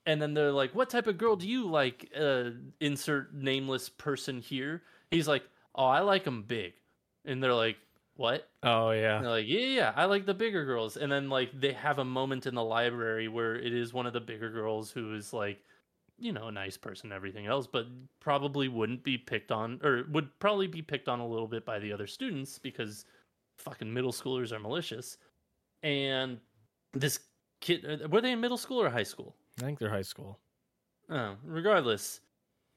[0.06, 4.38] and then they're like, "What type of girl do you like?" Uh, insert nameless person
[4.40, 4.82] here.
[5.10, 5.42] He's like,
[5.74, 6.74] "Oh, I like them big,"
[7.26, 7.76] and they're like,
[8.16, 9.16] "What?" Oh yeah.
[9.16, 11.72] And they're like, "Yeah, yeah, yeah, I like the bigger girls." And then like they
[11.72, 15.14] have a moment in the library where it is one of the bigger girls who
[15.14, 15.62] is like,
[16.18, 17.86] you know, a nice person, and everything else, but
[18.20, 21.78] probably wouldn't be picked on, or would probably be picked on a little bit by
[21.78, 23.04] the other students because
[23.58, 25.18] fucking middle schoolers are malicious.
[25.82, 26.38] And
[26.94, 27.20] this
[27.60, 29.34] kid, uh, were they in middle school or high school?
[29.60, 30.38] I think they're high school.
[31.10, 32.20] Oh, regardless,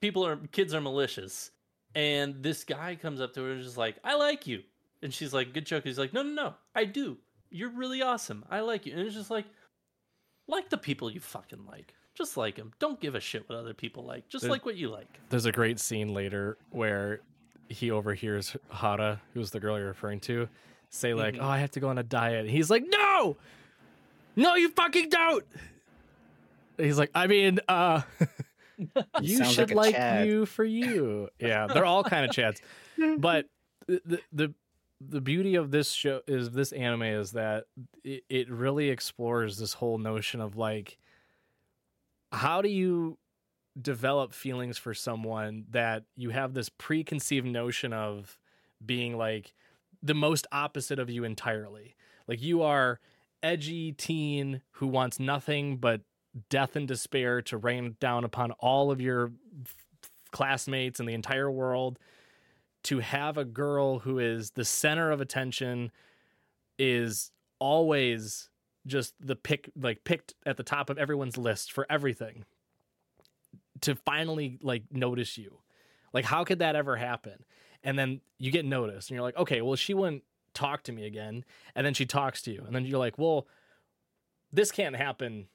[0.02, 1.52] people are kids are malicious,
[1.96, 4.64] and this guy comes up to her and is just like, "I like you,"
[5.02, 7.18] and she's like, "Good joke." He's like, "No, no, no, I do.
[7.50, 8.46] You're really awesome.
[8.50, 9.46] I like you." And it's just like,
[10.48, 12.72] like the people you fucking like, just like them.
[12.80, 14.28] Don't give a shit what other people like.
[14.30, 15.20] Just There's- like what you like.
[15.30, 17.22] There's a great scene later where
[17.70, 20.48] he overhears Hara, who's the girl you're referring to,
[20.90, 21.42] say like, Mhm.
[21.44, 23.38] "Oh, I have to go on a diet." And he's like, "No,
[24.36, 25.46] no, you fucking don't."
[26.78, 28.02] And he's like, "I mean, uh,
[29.22, 32.62] you should like like, you for you." Yeah, they're all kind of chads,
[33.18, 33.46] but
[33.88, 34.54] the the
[35.02, 37.66] the beauty of this show is this anime is that
[38.04, 40.98] it, it really explores this whole notion of like
[42.32, 43.18] how do you
[43.80, 48.38] develop feelings for someone that you have this preconceived notion of
[48.86, 49.54] being like
[50.04, 51.96] the most opposite of you entirely?
[52.28, 53.00] Like you are
[53.42, 56.02] edgy teen who wants nothing but
[56.50, 59.32] death and despair to rain down upon all of your
[60.32, 62.00] classmates and the entire world.
[62.84, 65.92] To have a girl who is the center of attention
[66.78, 68.50] is always
[68.88, 72.46] just the pick like picked at the top of everyone's list for everything.
[73.82, 75.60] To finally like notice you.
[76.14, 77.44] Like how could that ever happen?
[77.84, 80.24] And then you get noticed and you're like okay well she wouldn't
[80.54, 81.44] talk to me again.
[81.76, 83.46] And then she talks to you and then you're like well
[84.54, 85.48] this can't happen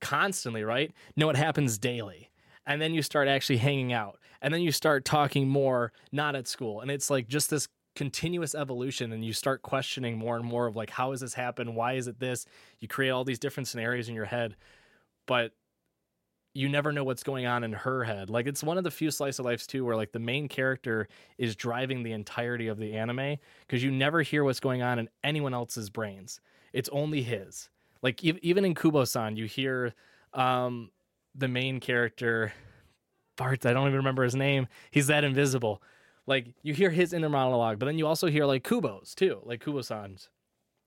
[0.00, 0.92] constantly right?
[1.16, 2.30] No it happens daily.
[2.66, 4.18] And then you start actually hanging out.
[4.42, 6.80] And then you start talking more not at school.
[6.80, 10.76] And it's like just this continuous evolution and you start questioning more and more of
[10.76, 11.74] like how has this happened?
[11.74, 12.44] Why is it this?
[12.78, 14.56] You create all these different scenarios in your head
[15.26, 15.52] but
[16.54, 18.30] you never know what's going on in her head.
[18.30, 21.06] Like it's one of the few slice of lives too where like the main character
[21.36, 23.36] is driving the entirety of the anime
[23.66, 26.40] because you never hear what's going on in anyone else's brains.
[26.72, 27.68] It's only his
[28.02, 29.92] like ev- even in kubo-san you hear
[30.32, 30.90] um
[31.34, 32.52] the main character
[33.36, 34.66] Bart, I don't even remember his name.
[34.90, 35.82] He's that invisible.
[36.26, 39.62] Like you hear his inner monologue, but then you also hear like Kubo's too, like
[39.62, 40.30] Kubo-san's.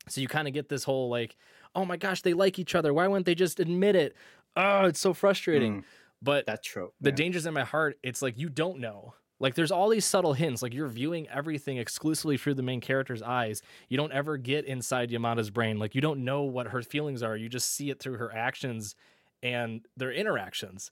[0.08, 1.36] So you kind of get this whole like,
[1.76, 2.92] oh my gosh, they like each other.
[2.94, 4.16] Why wouldn't they just admit it?
[4.56, 5.86] Oh, it's so frustrating.
[6.22, 6.96] But That trope.
[7.00, 7.16] the yeah.
[7.16, 9.14] dangers in my heart, it's like you don't know.
[9.40, 10.62] Like there's all these subtle hints.
[10.62, 13.62] Like you're viewing everything exclusively through the main character's eyes.
[13.88, 15.80] You don't ever get inside Yamada's brain.
[15.80, 17.38] Like you don't know what her feelings are.
[17.38, 18.96] You just see it through her actions
[19.42, 20.92] and their interactions.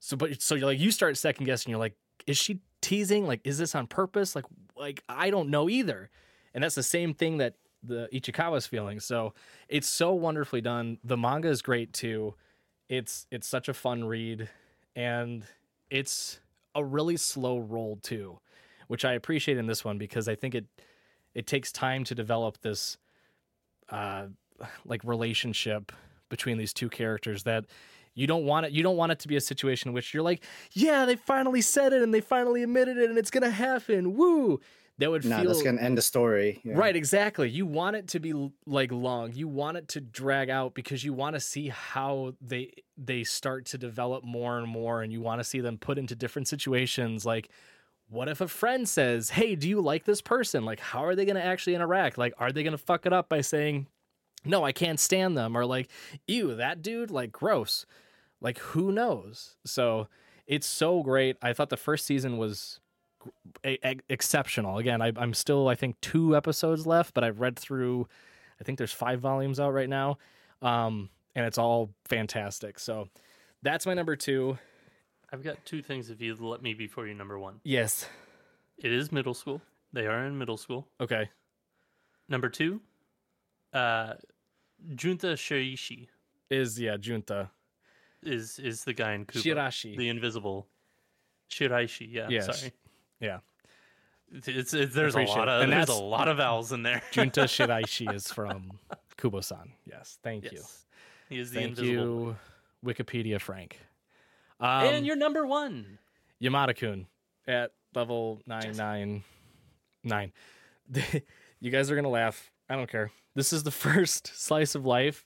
[0.00, 1.70] So but so you're like you start second guessing.
[1.70, 3.26] You're like, is she teasing?
[3.26, 4.36] Like, is this on purpose?
[4.36, 4.44] Like
[4.76, 6.10] like I don't know either.
[6.54, 9.00] And that's the same thing that the Ichikawa's feeling.
[9.00, 9.34] So
[9.68, 10.98] it's so wonderfully done.
[11.04, 12.34] The manga is great too.
[12.88, 14.48] It's it's such a fun read
[14.96, 15.44] and
[15.90, 16.40] it's
[16.74, 18.38] a really slow roll too,
[18.86, 20.66] which I appreciate in this one because I think it
[21.34, 22.98] it takes time to develop this
[23.90, 24.26] uh
[24.84, 25.92] like relationship
[26.28, 27.64] between these two characters that
[28.14, 30.22] you don't want it you don't want it to be a situation in which you're
[30.22, 30.42] like,
[30.72, 34.16] yeah, they finally said it and they finally admitted it and it's gonna happen.
[34.16, 34.60] Woo.
[34.98, 36.60] That would feel No, feel that's gonna end the story.
[36.64, 36.74] yeah.
[36.76, 37.48] Right, exactly.
[37.48, 39.32] You want it to be like long.
[39.32, 43.66] You want it to drag out because you want to see how they they start
[43.66, 47.24] to develop more and more and you want to see them put into different situations
[47.24, 47.48] like
[48.10, 51.26] what if a friend says, "Hey, do you like this person?" Like how are they
[51.26, 52.16] going to actually interact?
[52.16, 53.86] Like are they going to fuck it up by saying,
[54.46, 55.90] "No, I can't stand them," or like,
[56.26, 57.84] "Ew, that dude like gross."
[58.40, 59.56] Like who knows?
[59.66, 60.08] So
[60.46, 61.36] it's so great.
[61.42, 62.80] I thought the first season was
[63.64, 64.78] a- a- exceptional.
[64.78, 68.08] Again, I, I'm still I think two episodes left, but I've read through.
[68.60, 70.18] I think there's five volumes out right now,
[70.62, 72.78] um, and it's all fantastic.
[72.78, 73.08] So
[73.62, 74.58] that's my number two.
[75.32, 77.60] I've got two things if you let me before you number one.
[77.62, 78.06] Yes.
[78.78, 79.60] It is middle school.
[79.92, 80.88] They are in middle school.
[81.00, 81.28] Okay.
[82.28, 82.80] Number two,
[83.72, 84.14] uh,
[84.94, 86.08] Junta Shiraishi
[86.50, 87.50] Is yeah Junta
[88.22, 89.96] is is the guy in Kubo, Shiraishi.
[89.96, 90.66] the invisible
[91.50, 92.06] Shiraishi.
[92.10, 92.46] Yeah, Yes.
[92.60, 92.72] sorry.
[93.20, 93.38] Yeah.
[94.32, 97.02] It's, it's, it's- there's a lot of And there's a lot of vowels in there.
[97.12, 98.78] Junta Shiraishi is from
[99.16, 99.72] Kubo-san.
[99.86, 100.18] Yes.
[100.22, 100.62] Thank you.
[101.28, 101.90] he is the Thank invisible.
[101.90, 102.36] you,
[102.84, 103.80] Wikipedia Frank.
[104.60, 105.98] Um, and you're number one.
[106.42, 107.06] Yamada-kun
[107.46, 109.22] at level nine nine
[110.04, 110.32] nine.
[111.60, 112.50] you guys are gonna laugh.
[112.68, 113.10] I don't care.
[113.34, 115.24] This is the first slice of life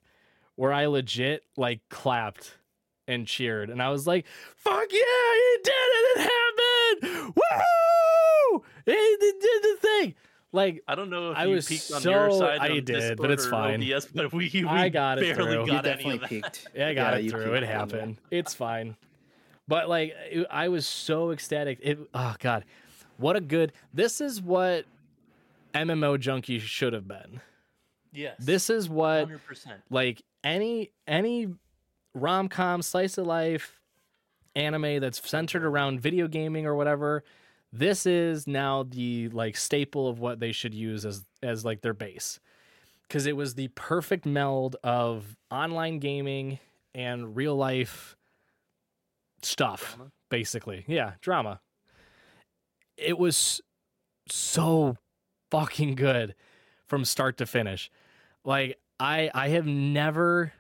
[0.55, 2.57] where I legit like clapped
[3.09, 4.27] and cheered, and I was like,
[4.57, 6.21] "Fuck yeah, he did it!
[6.21, 6.31] It
[7.11, 7.35] happened!
[7.35, 7.43] Woo!
[8.87, 10.15] He did the thing!"
[10.55, 12.59] Like I don't know if I you was peaked on your so- side.
[12.61, 13.81] I on did, but it's fine.
[13.83, 15.61] Yes, but we, we I got it barely through.
[15.63, 16.29] You got any definitely of that.
[16.29, 16.69] peaked.
[16.75, 17.43] Yeah, I got Yeah, it you through.
[17.55, 17.67] It on that.
[17.69, 18.17] happened.
[18.31, 18.97] It's fine.
[19.69, 21.79] But like, it, I was so ecstatic.
[21.83, 21.99] It.
[22.13, 22.65] Oh God,
[23.17, 23.73] what a good.
[23.95, 24.85] This is what
[25.75, 27.41] MMO junkie should have been.
[28.13, 29.81] Yes, This is what hundred percent.
[29.89, 31.49] like any any
[32.15, 33.81] rom com slice of life
[34.55, 37.25] anime that's centered around video gaming or whatever.
[37.73, 41.95] This is now the like staple of what they should use as as like their
[41.95, 42.39] base.
[43.09, 46.59] Cause it was the perfect meld of online gaming
[46.95, 48.17] and real life
[49.43, 49.99] stuff,
[50.31, 50.85] basically.
[50.87, 51.61] Yeah, drama.
[52.97, 53.61] It was
[54.29, 54.97] so
[55.51, 56.35] fucking good
[56.87, 57.91] from start to finish.
[58.45, 60.53] Like I I have never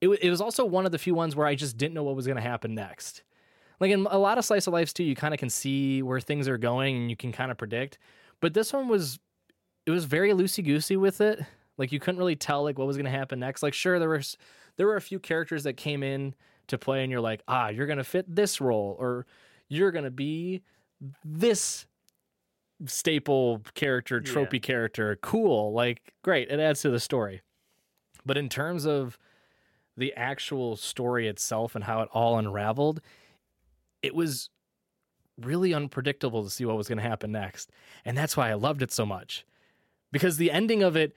[0.00, 2.16] it, it was also one of the few ones where I just didn't know what
[2.16, 3.22] was going to happen next.
[3.84, 6.18] Like in a lot of slice of lives too, you kind of can see where
[6.18, 7.98] things are going and you can kind of predict.
[8.40, 9.18] But this one was
[9.84, 11.38] it was very loosey goosey with it.
[11.76, 13.62] Like you couldn't really tell like what was going to happen next.
[13.62, 14.38] Like sure there was
[14.78, 16.34] there were a few characters that came in
[16.68, 19.26] to play and you're like, "Ah, you're going to fit this role or
[19.68, 20.62] you're going to be
[21.22, 21.84] this
[22.86, 24.32] staple character, Yeah.
[24.32, 25.74] tropey character." Cool.
[25.74, 26.48] Like great.
[26.50, 27.42] It adds to the story.
[28.24, 29.18] But in terms of
[29.94, 33.02] the actual story itself and how it all unraveled,
[34.04, 34.50] it was
[35.40, 37.70] really unpredictable to see what was going to happen next.
[38.04, 39.44] And that's why I loved it so much.
[40.12, 41.14] Because the ending of it,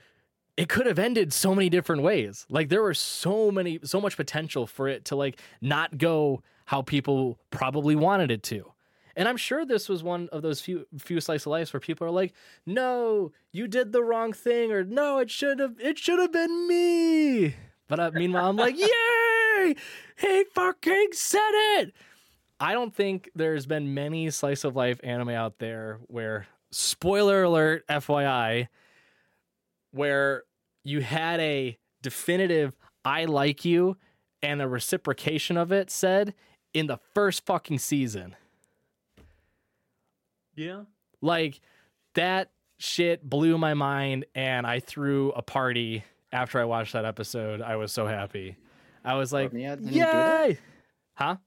[0.56, 2.46] it could have ended so many different ways.
[2.50, 6.82] Like there were so many, so much potential for it to like not go how
[6.82, 8.72] people probably wanted it to.
[9.16, 12.06] And I'm sure this was one of those few few slice of lives where people
[12.06, 12.34] are like,
[12.68, 16.68] "No, you did the wrong thing," or "No, it should have it should have been
[16.68, 17.56] me."
[17.88, 19.76] But uh, meanwhile, I'm like, "Yay!
[20.18, 21.94] He fucking said it!"
[22.60, 27.86] I don't think there's been many slice of life anime out there where, spoiler alert,
[27.88, 28.68] FYI,
[29.92, 30.44] where
[30.84, 33.98] you had a definitive "I like you"
[34.42, 36.34] and a reciprocation of it said
[36.74, 38.36] in the first fucking season.
[40.56, 40.84] Yeah.
[41.22, 41.60] Like
[42.16, 47.62] that shit blew my mind and I threw a party after I watched that episode.
[47.62, 48.58] I was so happy.
[49.04, 50.50] I was like, Horimiya didn't do that?
[50.50, 50.58] "Yay!"
[51.16, 51.38] Huh?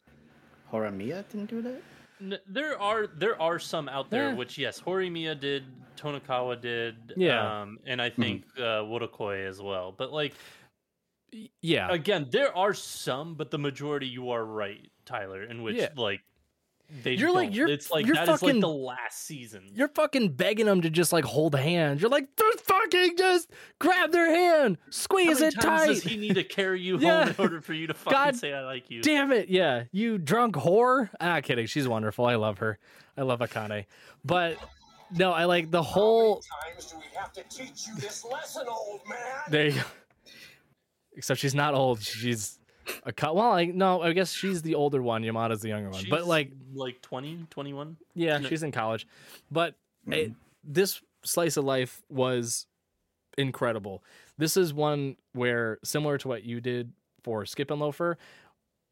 [0.73, 1.83] Horimiya didn't do that.
[2.21, 4.35] N- there are there are some out there Yeah.
[4.35, 5.65] which yes Horimiya did
[5.97, 7.63] Tonikawa did Yeah.
[7.63, 10.35] um, and I think uh, Wotakoi as well but like
[11.61, 11.91] Yeah.
[11.91, 15.89] again there are some but the majority you are right Tyler in which Yeah.
[15.97, 16.21] like
[17.03, 17.55] they You're like- don't.
[17.57, 20.81] you're- it's like you're that is like fucking- the last season You're fucking begging them
[20.83, 22.01] to just like hold hands.
[22.03, 25.87] You're like, just fucking just grab their hand, squeeze it tight.
[25.87, 27.21] does he need to carry you Yeah.
[27.25, 29.49] home in order for you to fucking God say I like you Damn it.
[29.49, 29.85] Yeah.
[29.93, 31.11] You drunk whore.
[31.21, 31.67] Ah, kidding.
[31.67, 32.27] She's wonderful.
[32.27, 32.79] I love her.
[33.17, 33.87] I love Akane.
[34.25, 34.57] But
[35.13, 36.37] no, I like the whole.
[36.71, 39.19] times do we have to teach you this lesson, old man?
[39.49, 39.81] There you go.
[41.17, 42.01] Except she's not old.
[42.03, 42.59] She's
[43.05, 43.35] a cut.
[43.35, 45.23] Well, like, no, I guess she's the older one.
[45.23, 46.05] Yamada's the younger one.
[46.09, 48.49] but like, like 20 21 yeah, No.
[48.49, 49.07] she's in college.
[49.51, 49.75] But
[50.07, 50.33] it, mm-hmm.
[50.65, 52.67] this slice of life was
[53.37, 54.03] incredible.
[54.39, 58.19] This is one where, similar to what you did for Skip and Loafer,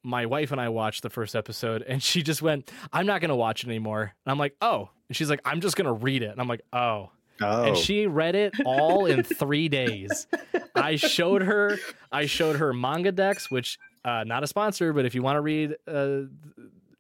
[0.03, 3.31] my wife and I watched the first episode and she just went, I'm not going
[3.31, 4.15] to watch it anymore.
[4.25, 4.91] And I'm like, oh.
[5.09, 6.31] And she's like, I'm just going to read it.
[6.31, 7.11] And I'm like, oh.
[7.41, 10.27] Oh, And she read it all in three days.
[10.75, 11.79] I showed her,
[12.11, 15.77] I showed her MangaDex, which uh, not a sponsor, but if you want to read
[15.87, 16.23] uh,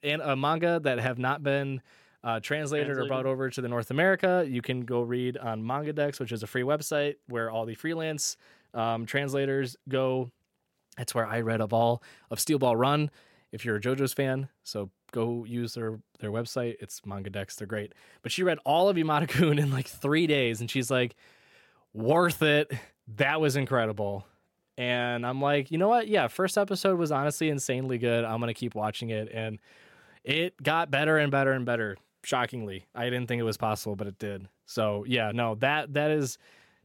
[0.03, 1.81] an, a manga that have not been
[2.25, 6.19] uh, translated, or brought over to the North America, you can go read on MangaDex,
[6.21, 8.37] which is a free website where all the freelance
[8.75, 10.31] um, translators go.
[10.97, 13.11] That's where I read of all of Steel Ball Run.
[13.53, 16.77] If you're a JoJo's fan, so go use their their website.
[16.81, 17.57] It's MangaDex.
[17.57, 17.95] They're great.
[18.23, 21.15] But she read all of Yamada Kun in like three days, and she's like,
[21.95, 22.73] "Worth it.
[23.17, 24.27] That was incredible."
[24.79, 26.07] And I'm like, you know what?
[26.07, 28.24] Yeah, first episode was honestly insanely good.
[28.24, 29.59] I'm gonna keep watching it, and
[30.22, 31.97] it got better and better and better.
[32.22, 34.49] Shockingly, I didn't think it was possible, but it did.
[34.66, 36.39] So yeah, no, that that is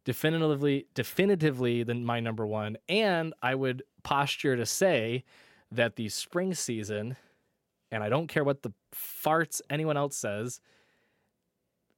[0.05, 2.77] definitively definitively the, my number one.
[2.89, 5.23] And I would posture to say
[5.71, 7.15] that the spring season,
[7.91, 10.59] and I don't care what the farts anyone else says,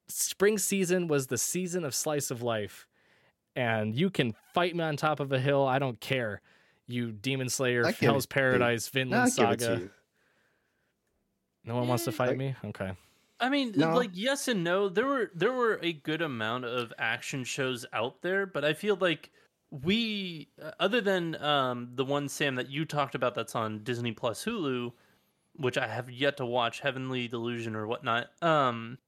[0.10, 2.86] spring season was the season of slice of life.
[3.56, 5.66] And you can fight me on top of a hill.
[5.66, 6.42] I don't care.
[6.88, 9.90] You Demon Slayer, I Hell's it- Paradise, No, Vinland I'll give it to Saga.
[11.64, 12.56] No one wants to fight like- me?
[12.66, 12.92] Okay.
[13.40, 13.96] I mean, No.
[13.96, 14.88] like yes and no.
[14.88, 18.96] There were there were a good amount of action shows out there, but I feel
[18.96, 19.30] like
[19.72, 24.14] we, uh, other than um, the one Sam that you talked about that's on Disney
[24.14, 24.94] Plus Hulu,
[25.56, 28.32] which I have yet to watch, Heavenly Delusion or whatnot.
[28.42, 29.00] Um,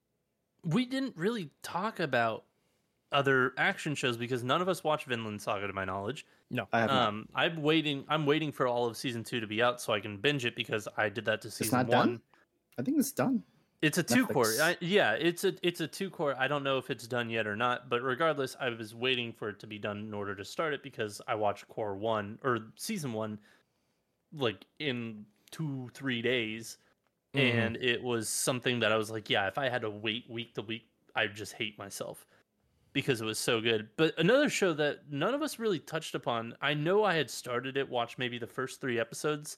[0.63, 2.43] we didn't really talk about
[3.11, 6.25] other action shows because none of us watch Vinland Saga, to my knowledge.
[6.49, 6.67] No.
[6.73, 7.07] I have not.
[7.09, 8.03] Um, I'm waiting.
[8.09, 10.55] I'm waiting for all of season two to be out so I can binge it
[10.55, 12.07] because I did that to It's season not one.
[12.07, 12.21] done.
[12.77, 13.43] I think it's done.
[13.81, 14.51] It's a two cour.
[14.81, 16.35] Yeah, it's a it's a two cour.
[16.37, 19.49] I don't know if it's done yet or not, but regardless, I was waiting for
[19.49, 22.59] it to be done in order to start it because I watched cour one or
[22.75, 23.37] season one,
[24.33, 26.77] like in two three days,
[27.35, 27.39] Mhm.
[27.53, 30.55] and it was something that I was like, yeah, if I had to wait week
[30.55, 32.25] to week, I'd just hate myself
[32.97, 33.87] because it was so good.
[33.95, 36.55] But another show that none of us really touched upon.
[36.63, 39.57] I know I had started it, watched maybe the first three episodes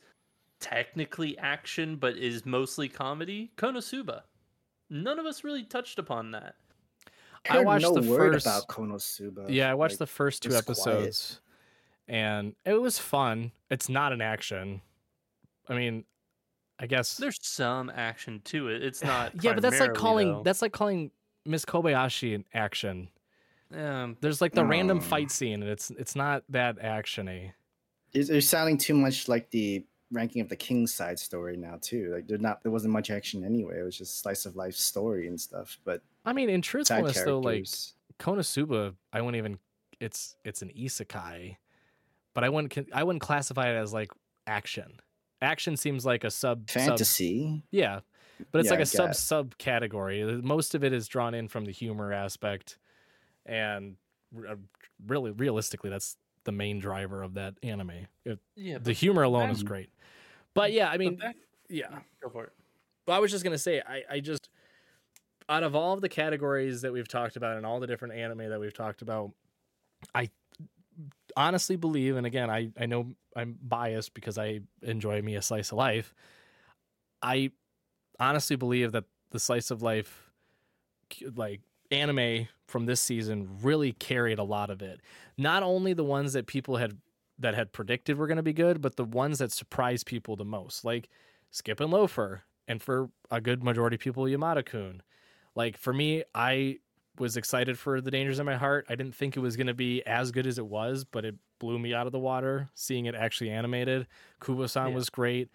[0.59, 3.49] technically action, but is mostly comedy.
[3.55, 4.23] Konosuba.
[4.89, 6.55] none of us really touched upon that.
[7.49, 9.45] I I watched no the word first- about Konosuba.
[9.47, 10.77] Yeah, I watched like, the first two it's quiet.
[10.77, 11.39] episodes,
[12.09, 13.53] and it was fun.
[13.69, 14.81] It's not an action.
[15.69, 16.03] I mean,
[16.77, 17.15] I guess.
[17.15, 18.83] There's some action to it.
[18.83, 19.41] It's not.
[19.41, 20.43] yeah, but that's like calling though.
[20.43, 21.11] that's like calling
[21.45, 23.07] Miss Kobayashi an action.
[23.75, 25.01] Um, There's like the random Oh.
[25.01, 27.53] fight scene, and it's it's not that actiony.
[28.13, 32.11] It's, it's sounding too much like the ranking of the King's side story now too.
[32.13, 33.79] Like there's not there wasn't much action anyway.
[33.79, 35.77] It was just slice of life story and stuff.
[35.83, 37.65] But I mean, in truthfulness, though, like.
[38.19, 39.59] Konosuba, I wouldn't even.
[40.01, 41.55] It's it's an isekai,
[42.33, 44.11] but I wouldn't I wouldn't classify it as like
[44.47, 44.99] action.
[45.41, 47.63] Action seems like a sub sub fantasy.
[47.71, 47.99] Yeah,
[48.51, 50.23] but it's Yeah, like a sub sub category.
[50.41, 52.77] Most of it is drawn in from the humor aspect,
[53.49, 53.95] and
[54.47, 54.55] uh,
[55.05, 58.07] really, realistically, that's the main driver of that anime.
[58.25, 59.89] It- yeah, the humor alone is great.
[60.53, 61.35] But yeah, I mean, back-
[61.67, 61.99] yeah.
[62.21, 62.53] go for it.
[63.05, 64.49] But I was just gonna say, I, I just
[65.49, 68.49] out of all of the categories that we've talked about and all the different anime
[68.49, 69.31] that we've talked about,
[70.13, 70.29] I
[71.35, 75.71] honestly believe, and again, I, I know I'm biased because I enjoy me a slice
[75.71, 76.13] of life.
[77.23, 77.51] I
[78.19, 80.29] honestly believe that the slice of life
[81.35, 85.01] like anime from this season really carried a lot of it.
[85.37, 86.97] Not only the ones that people had
[87.39, 90.43] that had predicted were going to be good, but the ones that surprised people the
[90.45, 91.07] most, like
[91.51, 95.01] Skip and Loafer, and for a good majority of people, Yamada Kun.
[95.55, 96.79] Like for me, I
[97.17, 98.85] was excited for The Dangers in My Heart.
[98.89, 101.35] I didn't think it was going to be as good as it was, but it
[101.59, 104.07] blew me out of the water seeing it actually animated.
[104.41, 104.95] Kubo-san Yeah.
[104.95, 105.49] was great.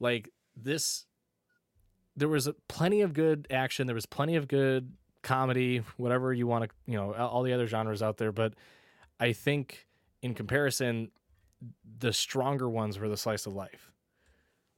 [0.00, 1.06] Like this
[2.16, 4.92] there was plenty of good action, there was plenty of good
[5.26, 8.54] comedy, whatever you want to, you know, all the other genres out there, but
[9.18, 9.86] I think
[10.22, 11.10] in comparison
[11.98, 13.90] the stronger ones were the slice of life.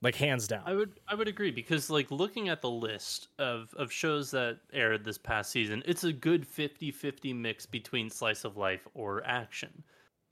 [0.01, 0.63] Like hands down.
[0.65, 4.61] I would I would agree because like looking at the list of of shows that
[4.73, 9.83] aired this past season, it's a good 50-50 mix between slice of life or action.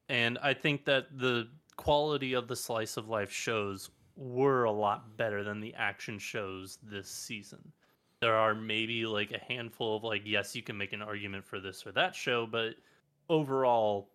[0.08, 5.16] And I think that the quality of the slice of life shows were a lot
[5.16, 7.72] better than the action shows this season.
[8.26, 11.60] There are maybe like a handful of like yes, you can make an argument for
[11.60, 12.74] this or that show, but
[13.28, 14.08] overall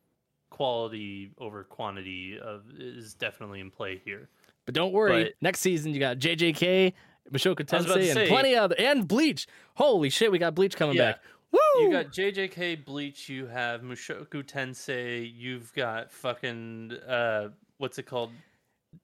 [0.50, 4.28] quality over quantity of is definitely in play here.
[4.66, 6.92] But don't worry, But- next season you got JJK,
[7.32, 9.48] Mushoku Tensei, and say- plenty other and Bleach.
[9.76, 11.14] Holy shit, we got Bleach coming Yeah.
[11.14, 11.22] back.
[11.54, 11.60] Woo!
[11.84, 18.32] You got JJK Bleach, you have Mushoku Tensei, you've got fucking uh what's it called?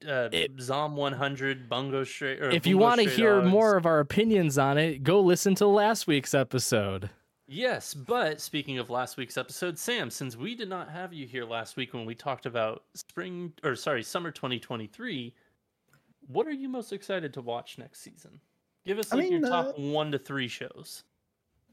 [0.06, 2.38] Uh It- Zom 100 Bungo Stray.
[2.38, 3.50] or if you want to hear Dogs.
[3.50, 7.10] more of our opinions on it, go listen to last week's episode.
[7.50, 11.46] Yes, but speaking of last week's episode, Sam, since we did not have you here
[11.46, 15.34] last week when we talked about spring or sorry, summer 2023,
[16.26, 18.38] what are you most excited to watch next season?
[18.84, 21.04] Give us I mean, your uh, top 1 to 3 shows.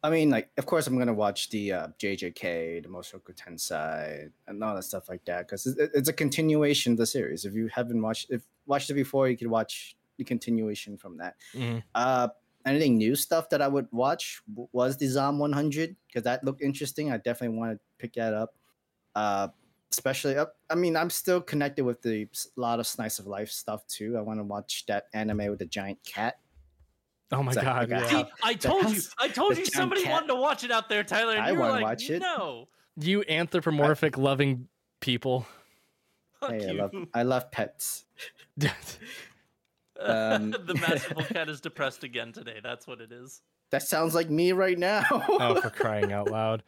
[0.05, 4.63] I mean, like, of course, I'm gonna watch the uh, JJK, the Mushoku Tensei, and
[4.63, 7.43] all that stuff like that because it, it's a continuation of the series.
[7.43, 11.35] If you haven't watched, if watched it before, you could watch the continuation from that.
[11.55, 11.83] Mhm.
[11.95, 12.27] Uh,
[12.67, 17.11] anything new stuff that I would watch was the Zom 100 because that looked interesting.
[17.11, 18.53] I definitely want to pick that up.
[19.15, 19.47] Uh,
[19.91, 23.87] especially, uh, I mean, I'm still connected with the lot of slice of life stuff
[23.87, 24.17] too.
[24.17, 26.37] I want to watch that anime with the giant cat.
[27.31, 28.07] Oh my Is god, yeah.
[28.07, 29.01] how- I told you.
[29.17, 31.55] I told you somebody cat- wanted to watch it out there, Tyler, and I you
[31.55, 32.19] were wanna like, watch it.
[32.21, 32.67] No.
[32.97, 34.67] You anthropomorphic loving
[34.99, 35.45] people.
[36.47, 38.05] Hey, I love, I love pets.
[39.99, 42.59] Um, the masterful cat is depressed again today.
[42.61, 43.41] That's what it is.
[43.71, 45.05] That sounds like me right now.
[45.09, 46.63] oh, for crying out loud.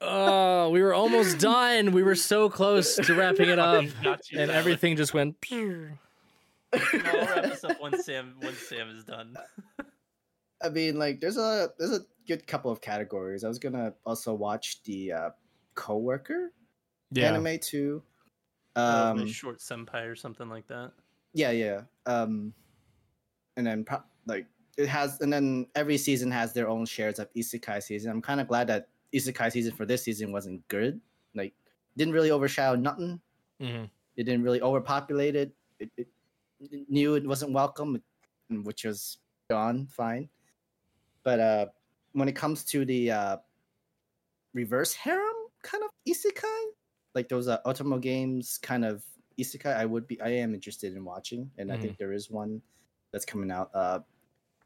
[0.00, 1.92] Oh, we were almost done.
[1.92, 3.84] We were so close to wrapping it up,
[4.34, 5.36] and everything just went.
[6.74, 9.36] No, I'll wrap this up once Sam once Sam is done.
[10.62, 13.44] I mean, like, there's a there's a good couple of categories.
[13.44, 15.30] I was gonna also watch the uh,
[15.74, 16.52] coworker
[17.12, 18.02] Yeah, anime too.
[18.76, 20.92] Um, the short senpai or something like that.
[21.32, 21.82] yeah, yeah.
[22.06, 22.52] Um,
[23.56, 24.46] and then pro- like
[24.76, 28.10] it has, and then every season has their own shares of isekai season.
[28.10, 31.00] I'm kind of glad that isekai season for this season wasn't good.
[31.34, 31.54] Like,
[31.96, 33.20] didn't really overshadow nothing.
[33.60, 33.88] Mhm.
[34.16, 35.52] It didn't really overpopulate it.
[35.80, 36.08] It, it, it
[36.88, 38.02] knew it wasn't welcome,
[38.50, 39.18] which was
[39.50, 40.28] gone fine.
[41.22, 41.66] But uh,
[42.12, 43.36] when it comes to the uh,
[44.54, 46.62] reverse harem kind of isekai,
[47.14, 49.02] like those uh, Otome games kind of
[49.38, 52.62] isekai, I would be, I am interested in watching, and I think there is one
[53.12, 54.00] that's coming out uh,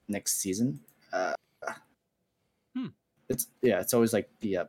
[0.09, 0.81] next season.
[1.13, 1.35] Uh,
[2.75, 2.87] Hmm.
[3.29, 4.59] It's yeah, it's always like the.
[4.59, 4.65] Uh,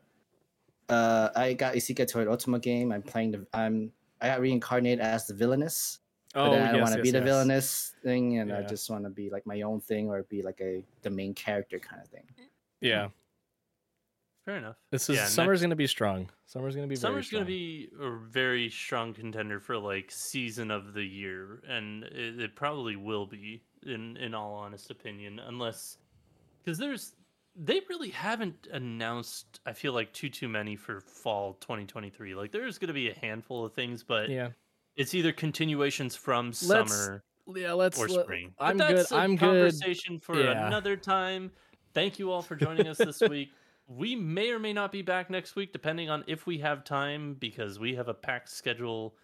[0.89, 2.91] uh, I got Isekai Toy Otome game.
[2.91, 3.47] I'm playing the.
[3.53, 5.99] I'm I got reincarnated as the villainess
[6.35, 7.25] Oh, but then oh, I don't yes, want to yes, be the yes.
[7.25, 10.59] villainous thing, and I just want to be like my own thing or be like
[10.61, 12.23] a the main character kind of thing.
[12.81, 13.09] Yeah.
[14.45, 14.75] Fair enough.
[14.91, 16.29] This is Yeah, summer's next- going to be strong.
[16.47, 18.07] Summer's going to be very Summer's going to strong.
[18.09, 22.95] be a very strong contender for like season of the year, and it, it probably
[22.95, 25.97] will be in in all honest opinion, unless
[26.63, 27.13] because there's
[27.55, 29.59] they really haven't announced.
[29.65, 32.35] I feel like too too many for fall 2023.
[32.35, 34.49] Like there's going to be a handful of things, but Yeah.
[34.95, 37.23] It's either continuations from Let's- summer
[37.55, 38.53] Yeah, let's or let- spring.
[38.59, 39.15] I'm but that's good.
[39.15, 39.39] A I'm good.
[39.39, 40.67] conversation for Yeah.
[40.67, 41.51] another time.
[41.93, 43.49] Thank you all for joining us this week.
[43.87, 47.33] We may or may not be back next week, depending on if we have time,
[47.35, 49.15] because we have a packed schedule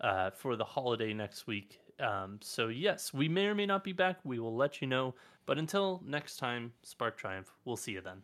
[0.00, 1.78] uh, for the holiday next week.
[2.00, 4.18] Um, so yes, we may or may not be back.
[4.24, 5.14] We will let you know.
[5.46, 7.52] But until next time, Spark Triumph.
[7.64, 8.22] We'll see you then.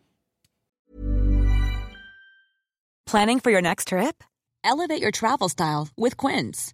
[3.05, 4.23] Planning for your next trip?
[4.63, 6.73] Elevate your travel style with Quince.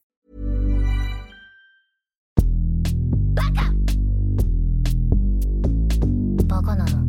[6.51, 7.00] バカなの。